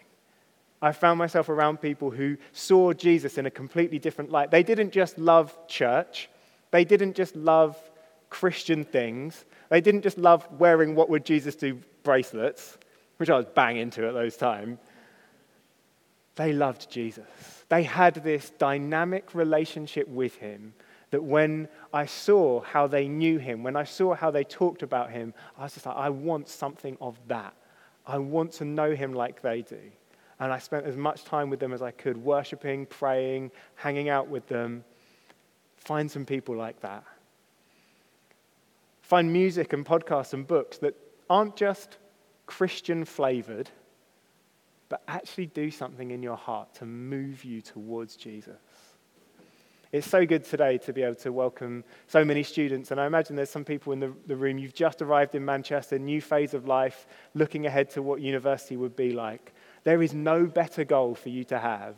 I 0.82 0.92
found 0.92 1.18
myself 1.18 1.48
around 1.48 1.80
people 1.80 2.10
who 2.10 2.36
saw 2.52 2.92
Jesus 2.92 3.38
in 3.38 3.46
a 3.46 3.50
completely 3.50 3.98
different 3.98 4.30
light. 4.30 4.50
They 4.50 4.62
didn't 4.62 4.90
just 4.90 5.18
love 5.18 5.56
church, 5.68 6.28
they 6.70 6.84
didn't 6.84 7.14
just 7.14 7.36
love 7.36 7.76
Christian 8.30 8.84
things. 8.84 9.44
They 9.70 9.80
didn't 9.80 10.02
just 10.02 10.18
love 10.18 10.46
wearing 10.58 10.94
what 10.94 11.08
would 11.08 11.24
Jesus 11.24 11.56
do 11.56 11.80
bracelets, 12.02 12.78
which 13.16 13.30
I 13.30 13.36
was 13.36 13.46
bang 13.46 13.76
into 13.76 14.06
at 14.06 14.14
those 14.14 14.36
times. 14.36 14.78
They 16.36 16.52
loved 16.52 16.90
Jesus. 16.90 17.64
They 17.68 17.82
had 17.82 18.16
this 18.16 18.50
dynamic 18.58 19.34
relationship 19.34 20.06
with 20.08 20.36
him 20.36 20.74
that 21.10 21.22
when 21.22 21.68
I 21.92 22.06
saw 22.06 22.60
how 22.60 22.86
they 22.86 23.08
knew 23.08 23.38
him, 23.38 23.62
when 23.62 23.76
I 23.76 23.84
saw 23.84 24.14
how 24.14 24.30
they 24.30 24.44
talked 24.44 24.82
about 24.82 25.10
him, 25.10 25.32
I 25.56 25.64
was 25.64 25.74
just 25.74 25.86
like, 25.86 25.96
I 25.96 26.10
want 26.10 26.48
something 26.48 26.96
of 27.00 27.18
that. 27.28 27.54
I 28.06 28.18
want 28.18 28.52
to 28.52 28.64
know 28.64 28.94
him 28.94 29.12
like 29.12 29.40
they 29.40 29.62
do. 29.62 29.80
And 30.38 30.52
I 30.52 30.58
spent 30.58 30.84
as 30.84 30.96
much 30.96 31.24
time 31.24 31.48
with 31.48 31.60
them 31.60 31.72
as 31.72 31.80
I 31.80 31.90
could, 31.90 32.16
worshiping, 32.16 32.86
praying, 32.86 33.50
hanging 33.74 34.08
out 34.08 34.28
with 34.28 34.46
them. 34.48 34.84
Find 35.86 36.10
some 36.10 36.24
people 36.24 36.56
like 36.56 36.80
that. 36.80 37.04
Find 39.02 39.32
music 39.32 39.72
and 39.72 39.86
podcasts 39.86 40.32
and 40.32 40.44
books 40.44 40.78
that 40.78 40.96
aren't 41.30 41.54
just 41.54 41.98
Christian 42.46 43.04
flavored, 43.04 43.70
but 44.88 45.04
actually 45.06 45.46
do 45.46 45.70
something 45.70 46.10
in 46.10 46.24
your 46.24 46.36
heart 46.36 46.74
to 46.74 46.86
move 46.86 47.44
you 47.44 47.62
towards 47.62 48.16
Jesus. 48.16 48.56
It's 49.92 50.08
so 50.08 50.26
good 50.26 50.44
today 50.44 50.78
to 50.78 50.92
be 50.92 51.04
able 51.04 51.14
to 51.14 51.32
welcome 51.32 51.84
so 52.08 52.24
many 52.24 52.42
students. 52.42 52.90
And 52.90 53.00
I 53.00 53.06
imagine 53.06 53.36
there's 53.36 53.48
some 53.48 53.64
people 53.64 53.92
in 53.92 54.00
the, 54.00 54.12
the 54.26 54.34
room, 54.34 54.58
you've 54.58 54.74
just 54.74 55.02
arrived 55.02 55.36
in 55.36 55.44
Manchester, 55.44 56.00
new 56.00 56.20
phase 56.20 56.52
of 56.52 56.66
life, 56.66 57.06
looking 57.34 57.64
ahead 57.64 57.90
to 57.90 58.02
what 58.02 58.20
university 58.20 58.76
would 58.76 58.96
be 58.96 59.12
like. 59.12 59.54
There 59.84 60.02
is 60.02 60.12
no 60.12 60.46
better 60.46 60.82
goal 60.82 61.14
for 61.14 61.28
you 61.28 61.44
to 61.44 61.60
have 61.60 61.94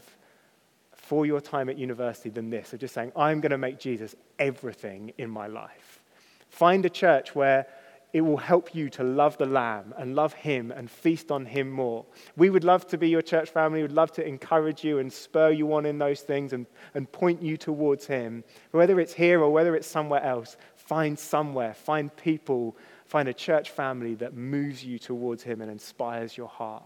for 1.08 1.24
your 1.24 1.40
time 1.40 1.70
at 1.70 1.78
university 1.78 2.28
than 2.28 2.50
this 2.50 2.74
of 2.74 2.80
just 2.80 2.92
saying, 2.92 3.10
I'm 3.16 3.40
going 3.40 3.52
to 3.52 3.56
make 3.56 3.78
Jesus 3.78 4.14
everything 4.38 5.10
in 5.16 5.30
my 5.30 5.46
life. 5.46 6.02
Find 6.50 6.84
a 6.84 6.90
church 6.90 7.34
where 7.34 7.66
it 8.12 8.20
will 8.20 8.36
help 8.36 8.74
you 8.74 8.90
to 8.90 9.02
love 9.02 9.38
the 9.38 9.46
Lamb 9.46 9.94
and 9.96 10.14
love 10.14 10.34
Him 10.34 10.70
and 10.70 10.90
feast 10.90 11.30
on 11.30 11.46
Him 11.46 11.70
more. 11.70 12.04
We 12.36 12.50
would 12.50 12.62
love 12.62 12.86
to 12.88 12.98
be 12.98 13.08
your 13.08 13.22
church 13.22 13.48
family. 13.48 13.80
We'd 13.80 13.92
love 13.92 14.12
to 14.12 14.26
encourage 14.26 14.84
you 14.84 14.98
and 14.98 15.10
spur 15.10 15.50
you 15.50 15.72
on 15.72 15.86
in 15.86 15.96
those 15.96 16.20
things 16.20 16.52
and, 16.52 16.66
and 16.92 17.10
point 17.10 17.40
you 17.40 17.56
towards 17.56 18.04
Him. 18.06 18.44
Whether 18.72 19.00
it's 19.00 19.14
here 19.14 19.40
or 19.40 19.50
whether 19.50 19.74
it's 19.74 19.88
somewhere 19.88 20.22
else, 20.22 20.58
find 20.76 21.18
somewhere, 21.18 21.72
find 21.72 22.14
people, 22.16 22.76
find 23.06 23.30
a 23.30 23.34
church 23.34 23.70
family 23.70 24.14
that 24.16 24.34
moves 24.34 24.84
you 24.84 24.98
towards 24.98 25.42
Him 25.42 25.62
and 25.62 25.70
inspires 25.70 26.36
your 26.36 26.48
heart. 26.48 26.84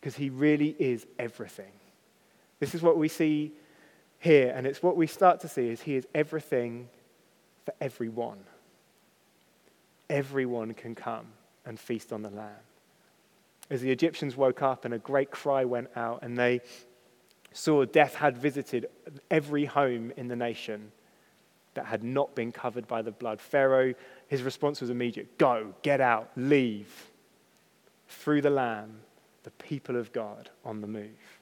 Because 0.00 0.16
He 0.16 0.28
really 0.28 0.74
is 0.80 1.06
everything. 1.20 1.70
This 2.64 2.74
is 2.74 2.80
what 2.80 2.96
we 2.96 3.08
see 3.08 3.52
here, 4.20 4.50
and 4.56 4.66
it's 4.66 4.82
what 4.82 4.96
we 4.96 5.06
start 5.06 5.40
to 5.40 5.48
see 5.48 5.68
is 5.68 5.82
he 5.82 5.96
is 5.96 6.06
everything 6.14 6.88
for 7.66 7.74
everyone. 7.78 8.38
Everyone 10.08 10.72
can 10.72 10.94
come 10.94 11.26
and 11.66 11.78
feast 11.78 12.10
on 12.10 12.22
the 12.22 12.30
lamb. 12.30 12.64
As 13.68 13.82
the 13.82 13.90
Egyptians 13.90 14.34
woke 14.34 14.62
up 14.62 14.86
and 14.86 14.94
a 14.94 14.98
great 14.98 15.30
cry 15.30 15.66
went 15.66 15.90
out, 15.94 16.20
and 16.22 16.38
they 16.38 16.62
saw 17.52 17.84
death 17.84 18.14
had 18.14 18.38
visited 18.38 18.86
every 19.30 19.66
home 19.66 20.10
in 20.16 20.28
the 20.28 20.36
nation 20.36 20.90
that 21.74 21.84
had 21.84 22.02
not 22.02 22.34
been 22.34 22.50
covered 22.50 22.88
by 22.88 23.02
the 23.02 23.12
blood. 23.12 23.42
Pharaoh, 23.42 23.92
his 24.28 24.42
response 24.42 24.80
was 24.80 24.88
immediate 24.88 25.36
go, 25.36 25.74
get 25.82 26.00
out, 26.00 26.30
leave. 26.34 27.10
Through 28.08 28.40
the 28.40 28.48
lamb, 28.48 29.00
the 29.42 29.50
people 29.50 29.96
of 29.96 30.14
God 30.14 30.48
on 30.64 30.80
the 30.80 30.86
move. 30.86 31.33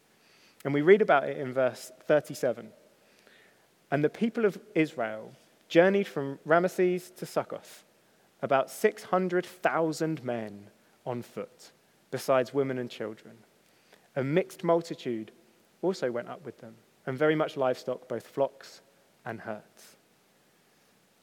And 0.65 0.73
we 0.73 0.83
read 0.83 1.03
about 1.03 1.29
it 1.29 1.39
in 1.39 1.53
verse 1.53 1.91
37. 2.07 2.69
And 3.91 4.05
the 4.05 4.09
people 4.09 4.45
of 4.45 4.59
Israel 4.75 5.33
journeyed 5.69 6.07
from 6.07 6.39
Ramesses 6.47 7.15
to 7.17 7.27
Succoth, 7.27 7.85
about 8.43 8.71
600,000 8.71 10.25
men 10.25 10.67
on 11.05 11.23
foot, 11.23 11.73
besides 12.11 12.55
women 12.55 12.79
and 12.79 12.91
children. 12.91 13.35
A 14.17 14.23
mixed 14.23 14.63
multitude 14.65 15.33
also 15.81 16.11
went 16.11 16.29
up 16.29 16.45
with 16.45 16.59
them, 16.59 16.75
and 17.07 17.19
very 17.19 17.35
much 17.35 17.57
livestock, 17.57 18.07
both 18.07 18.27
flocks 18.27 18.83
and 19.25 19.41
herds. 19.41 19.97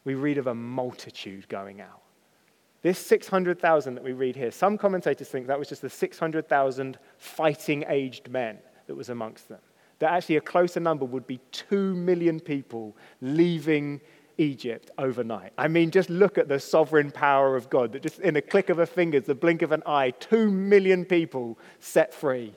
We 0.03 0.15
read 0.15 0.37
of 0.37 0.47
a 0.47 0.55
multitude 0.55 1.47
going 1.47 1.81
out. 1.81 2.01
This 2.81 2.97
600,000 2.97 3.95
that 3.95 4.03
we 4.03 4.13
read 4.13 4.35
here, 4.35 4.51
some 4.51 4.77
commentators 4.77 5.27
think 5.27 5.47
that 5.47 5.59
was 5.59 5.69
just 5.69 5.81
the 5.81 5.89
600,000 5.89 6.97
fighting 7.17 7.83
aged 7.87 8.29
men 8.29 8.57
that 8.89 8.95
was 8.95 9.09
amongst 9.09 9.47
them. 9.49 9.59
That 9.99 10.13
actually 10.13 10.37
a 10.37 10.41
closer 10.41 10.79
number 10.79 11.05
would 11.05 11.27
be 11.27 11.39
2 11.51 11.93
million 11.93 12.39
people 12.39 12.97
leaving 13.21 14.01
Egypt 14.39 14.89
overnight. 14.97 15.53
I 15.59 15.67
mean, 15.67 15.91
just 15.91 16.09
look 16.09 16.39
at 16.39 16.47
the 16.47 16.59
sovereign 16.59 17.11
power 17.11 17.55
of 17.55 17.69
God 17.69 17.91
that 17.91 18.01
just 18.01 18.19
in 18.19 18.35
a 18.35 18.41
click 18.41 18.69
of 18.69 18.79
a 18.79 18.87
finger, 18.87 19.19
the 19.19 19.35
blink 19.35 19.61
of 19.61 19.71
an 19.71 19.83
eye, 19.85 20.09
2 20.09 20.49
million 20.49 21.05
people 21.05 21.59
set 21.79 22.15
free. 22.15 22.55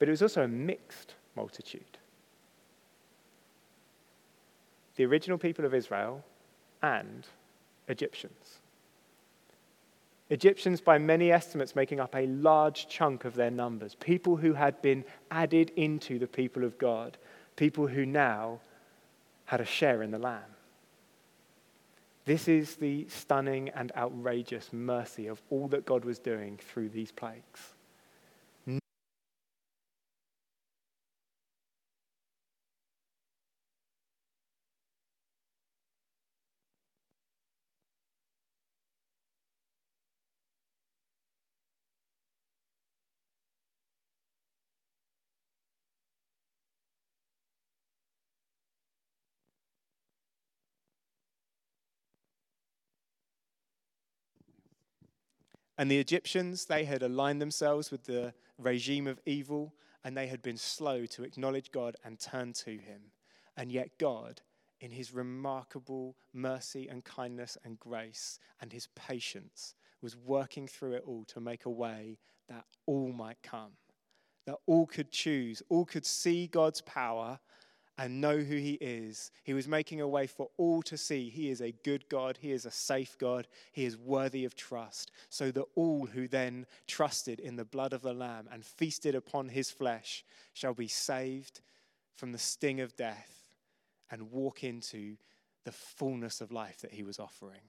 But 0.00 0.08
it 0.08 0.10
was 0.10 0.22
also 0.22 0.42
a 0.42 0.48
mixed 0.48 1.14
multitude. 1.36 1.98
The 4.96 5.04
original 5.04 5.38
people 5.38 5.64
of 5.64 5.72
Israel 5.72 6.24
and 6.82 7.28
Egyptians. 7.86 8.59
Egyptians, 10.30 10.80
by 10.80 10.96
many 10.96 11.32
estimates, 11.32 11.74
making 11.74 11.98
up 11.98 12.14
a 12.14 12.26
large 12.26 12.88
chunk 12.88 13.24
of 13.24 13.34
their 13.34 13.50
numbers. 13.50 13.96
People 13.96 14.36
who 14.36 14.54
had 14.54 14.80
been 14.80 15.04
added 15.30 15.72
into 15.74 16.18
the 16.18 16.28
people 16.28 16.64
of 16.64 16.78
God. 16.78 17.18
People 17.56 17.88
who 17.88 18.06
now 18.06 18.60
had 19.46 19.60
a 19.60 19.64
share 19.64 20.02
in 20.02 20.12
the 20.12 20.18
Lamb. 20.18 20.42
This 22.24 22.46
is 22.46 22.76
the 22.76 23.08
stunning 23.08 23.70
and 23.70 23.90
outrageous 23.96 24.72
mercy 24.72 25.26
of 25.26 25.42
all 25.50 25.66
that 25.68 25.84
God 25.84 26.04
was 26.04 26.20
doing 26.20 26.58
through 26.58 26.90
these 26.90 27.10
plagues. 27.10 27.74
And 55.80 55.90
the 55.90 55.98
Egyptians, 55.98 56.66
they 56.66 56.84
had 56.84 57.02
aligned 57.02 57.40
themselves 57.40 57.90
with 57.90 58.04
the 58.04 58.34
regime 58.58 59.06
of 59.06 59.18
evil 59.24 59.72
and 60.04 60.14
they 60.14 60.26
had 60.26 60.42
been 60.42 60.58
slow 60.58 61.06
to 61.06 61.22
acknowledge 61.24 61.70
God 61.70 61.96
and 62.04 62.20
turn 62.20 62.52
to 62.64 62.72
him. 62.72 63.12
And 63.56 63.72
yet, 63.72 63.96
God, 63.96 64.42
in 64.82 64.90
his 64.90 65.14
remarkable 65.14 66.16
mercy 66.34 66.86
and 66.86 67.02
kindness 67.02 67.56
and 67.64 67.80
grace 67.80 68.38
and 68.60 68.70
his 68.70 68.88
patience, 68.88 69.74
was 70.02 70.18
working 70.18 70.68
through 70.68 70.96
it 70.96 71.04
all 71.06 71.24
to 71.28 71.40
make 71.40 71.64
a 71.64 71.70
way 71.70 72.18
that 72.50 72.66
all 72.84 73.10
might 73.10 73.42
come, 73.42 73.72
that 74.44 74.58
all 74.66 74.84
could 74.84 75.10
choose, 75.10 75.62
all 75.70 75.86
could 75.86 76.04
see 76.04 76.46
God's 76.46 76.82
power 76.82 77.40
and 78.00 78.18
know 78.18 78.38
who 78.38 78.56
He 78.56 78.78
is. 78.80 79.30
He 79.44 79.52
was 79.52 79.68
making 79.68 80.00
a 80.00 80.08
way 80.08 80.26
for 80.26 80.48
all 80.56 80.80
to 80.82 80.96
see. 80.96 81.28
He 81.28 81.50
is 81.50 81.60
a 81.60 81.74
good 81.84 82.08
God, 82.08 82.38
He 82.40 82.50
is 82.50 82.64
a 82.64 82.70
safe 82.70 83.18
God, 83.18 83.46
He 83.72 83.84
is 83.84 83.98
worthy 83.98 84.46
of 84.46 84.56
trust, 84.56 85.12
so 85.28 85.50
that 85.50 85.66
all 85.74 86.06
who 86.06 86.26
then 86.26 86.64
trusted 86.86 87.38
in 87.38 87.56
the 87.56 87.64
blood 87.64 87.92
of 87.92 88.00
the 88.00 88.14
Lamb 88.14 88.48
and 88.50 88.64
feasted 88.64 89.14
upon 89.14 89.50
His 89.50 89.70
flesh 89.70 90.24
shall 90.54 90.72
be 90.72 90.88
saved 90.88 91.60
from 92.16 92.32
the 92.32 92.38
sting 92.38 92.80
of 92.80 92.96
death 92.96 93.44
and 94.10 94.32
walk 94.32 94.64
into 94.64 95.16
the 95.64 95.72
fullness 95.72 96.40
of 96.40 96.50
life 96.50 96.80
that 96.80 96.94
He 96.94 97.02
was 97.02 97.18
offering. 97.18 97.68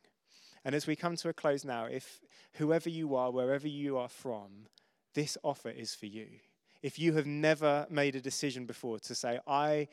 And 0.63 0.73
as 0.73 0.87
we 0.87 0.95
come 0.95 1.17
to 1.17 1.27
a 1.27 1.33
close 1.33 1.65
now, 1.65 1.85
if 1.85 2.21
whoever 2.53 2.87
you 2.87 3.15
are, 3.17 3.31
wherever 3.31 3.67
you 3.67 3.97
are 3.97 4.07
from, 4.07 4.67
this 5.13 5.37
offer 5.43 5.69
is 5.69 5.93
for 5.93 6.05
you. 6.05 6.27
If 6.81 6.97
you 6.97 7.13
have 7.13 7.27
never 7.27 7.85
made 7.89 8.15
a 8.15 8.21
decision 8.21 8.65
before 8.65 8.97
to 8.99 9.13
say, 9.13 9.39
I 9.45 9.87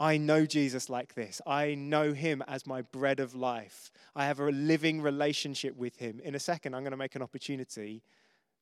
I 0.00 0.16
know 0.16 0.46
Jesus 0.46 0.88
like 0.88 1.12
this. 1.12 1.42
I 1.46 1.74
know 1.74 2.14
him 2.14 2.42
as 2.48 2.66
my 2.66 2.80
bread 2.80 3.20
of 3.20 3.34
life. 3.34 3.92
I 4.16 4.24
have 4.24 4.40
a 4.40 4.50
living 4.50 5.02
relationship 5.02 5.76
with 5.76 5.96
him. 5.96 6.20
In 6.24 6.34
a 6.34 6.40
second, 6.40 6.74
I'm 6.74 6.82
going 6.82 6.92
to 6.92 6.96
make 6.96 7.16
an 7.16 7.22
opportunity 7.22 8.02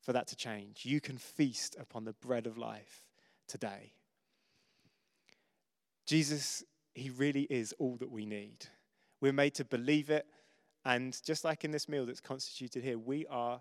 for 0.00 0.12
that 0.12 0.26
to 0.28 0.36
change. 0.36 0.84
You 0.84 1.00
can 1.00 1.16
feast 1.16 1.76
upon 1.78 2.04
the 2.04 2.12
bread 2.12 2.48
of 2.48 2.58
life 2.58 3.04
today. 3.46 3.92
Jesus, 6.06 6.64
he 6.92 7.10
really 7.10 7.46
is 7.48 7.72
all 7.78 7.96
that 8.00 8.10
we 8.10 8.26
need. 8.26 8.66
We're 9.20 9.32
made 9.32 9.54
to 9.54 9.64
believe 9.64 10.10
it. 10.10 10.26
And 10.84 11.16
just 11.24 11.44
like 11.44 11.64
in 11.64 11.70
this 11.70 11.88
meal 11.88 12.04
that's 12.04 12.20
constituted 12.20 12.82
here, 12.82 12.98
we 12.98 13.26
are 13.26 13.60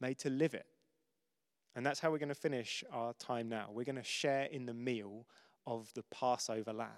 made 0.00 0.18
to 0.20 0.30
live 0.30 0.54
it. 0.54 0.66
And 1.74 1.84
that's 1.84 1.98
how 1.98 2.12
we're 2.12 2.18
going 2.18 2.28
to 2.28 2.36
finish 2.36 2.84
our 2.92 3.14
time 3.14 3.48
now. 3.48 3.70
We're 3.72 3.84
going 3.84 3.96
to 3.96 4.04
share 4.04 4.44
in 4.44 4.66
the 4.66 4.74
meal 4.74 5.26
of 5.66 5.92
the 5.94 6.04
Passover 6.04 6.72
lamb 6.72 6.88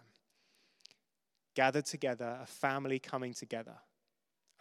gathered 1.58 1.86
together, 1.86 2.38
a 2.40 2.46
family 2.46 3.00
coming 3.00 3.34
together 3.34 3.74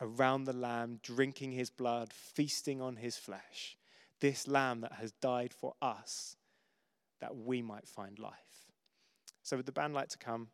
around 0.02 0.46
the 0.46 0.54
Lamb, 0.54 1.00
drinking 1.04 1.52
his 1.52 1.70
blood, 1.70 2.12
feasting 2.12 2.82
on 2.82 2.96
his 2.96 3.16
flesh. 3.16 3.78
This 4.20 4.48
Lamb 4.48 4.82
that 4.82 4.94
has 4.94 5.12
died 5.12 5.54
for 5.54 5.76
us, 5.80 6.38
that 7.22 7.36
we 7.38 7.62
might 7.62 7.88
find 7.88 8.18
life. 8.18 8.34
So, 9.44 9.58
would 9.58 9.68
the 9.68 9.72
band 9.72 9.94
like 9.94 10.10
to 10.10 10.18
come? 10.18 10.48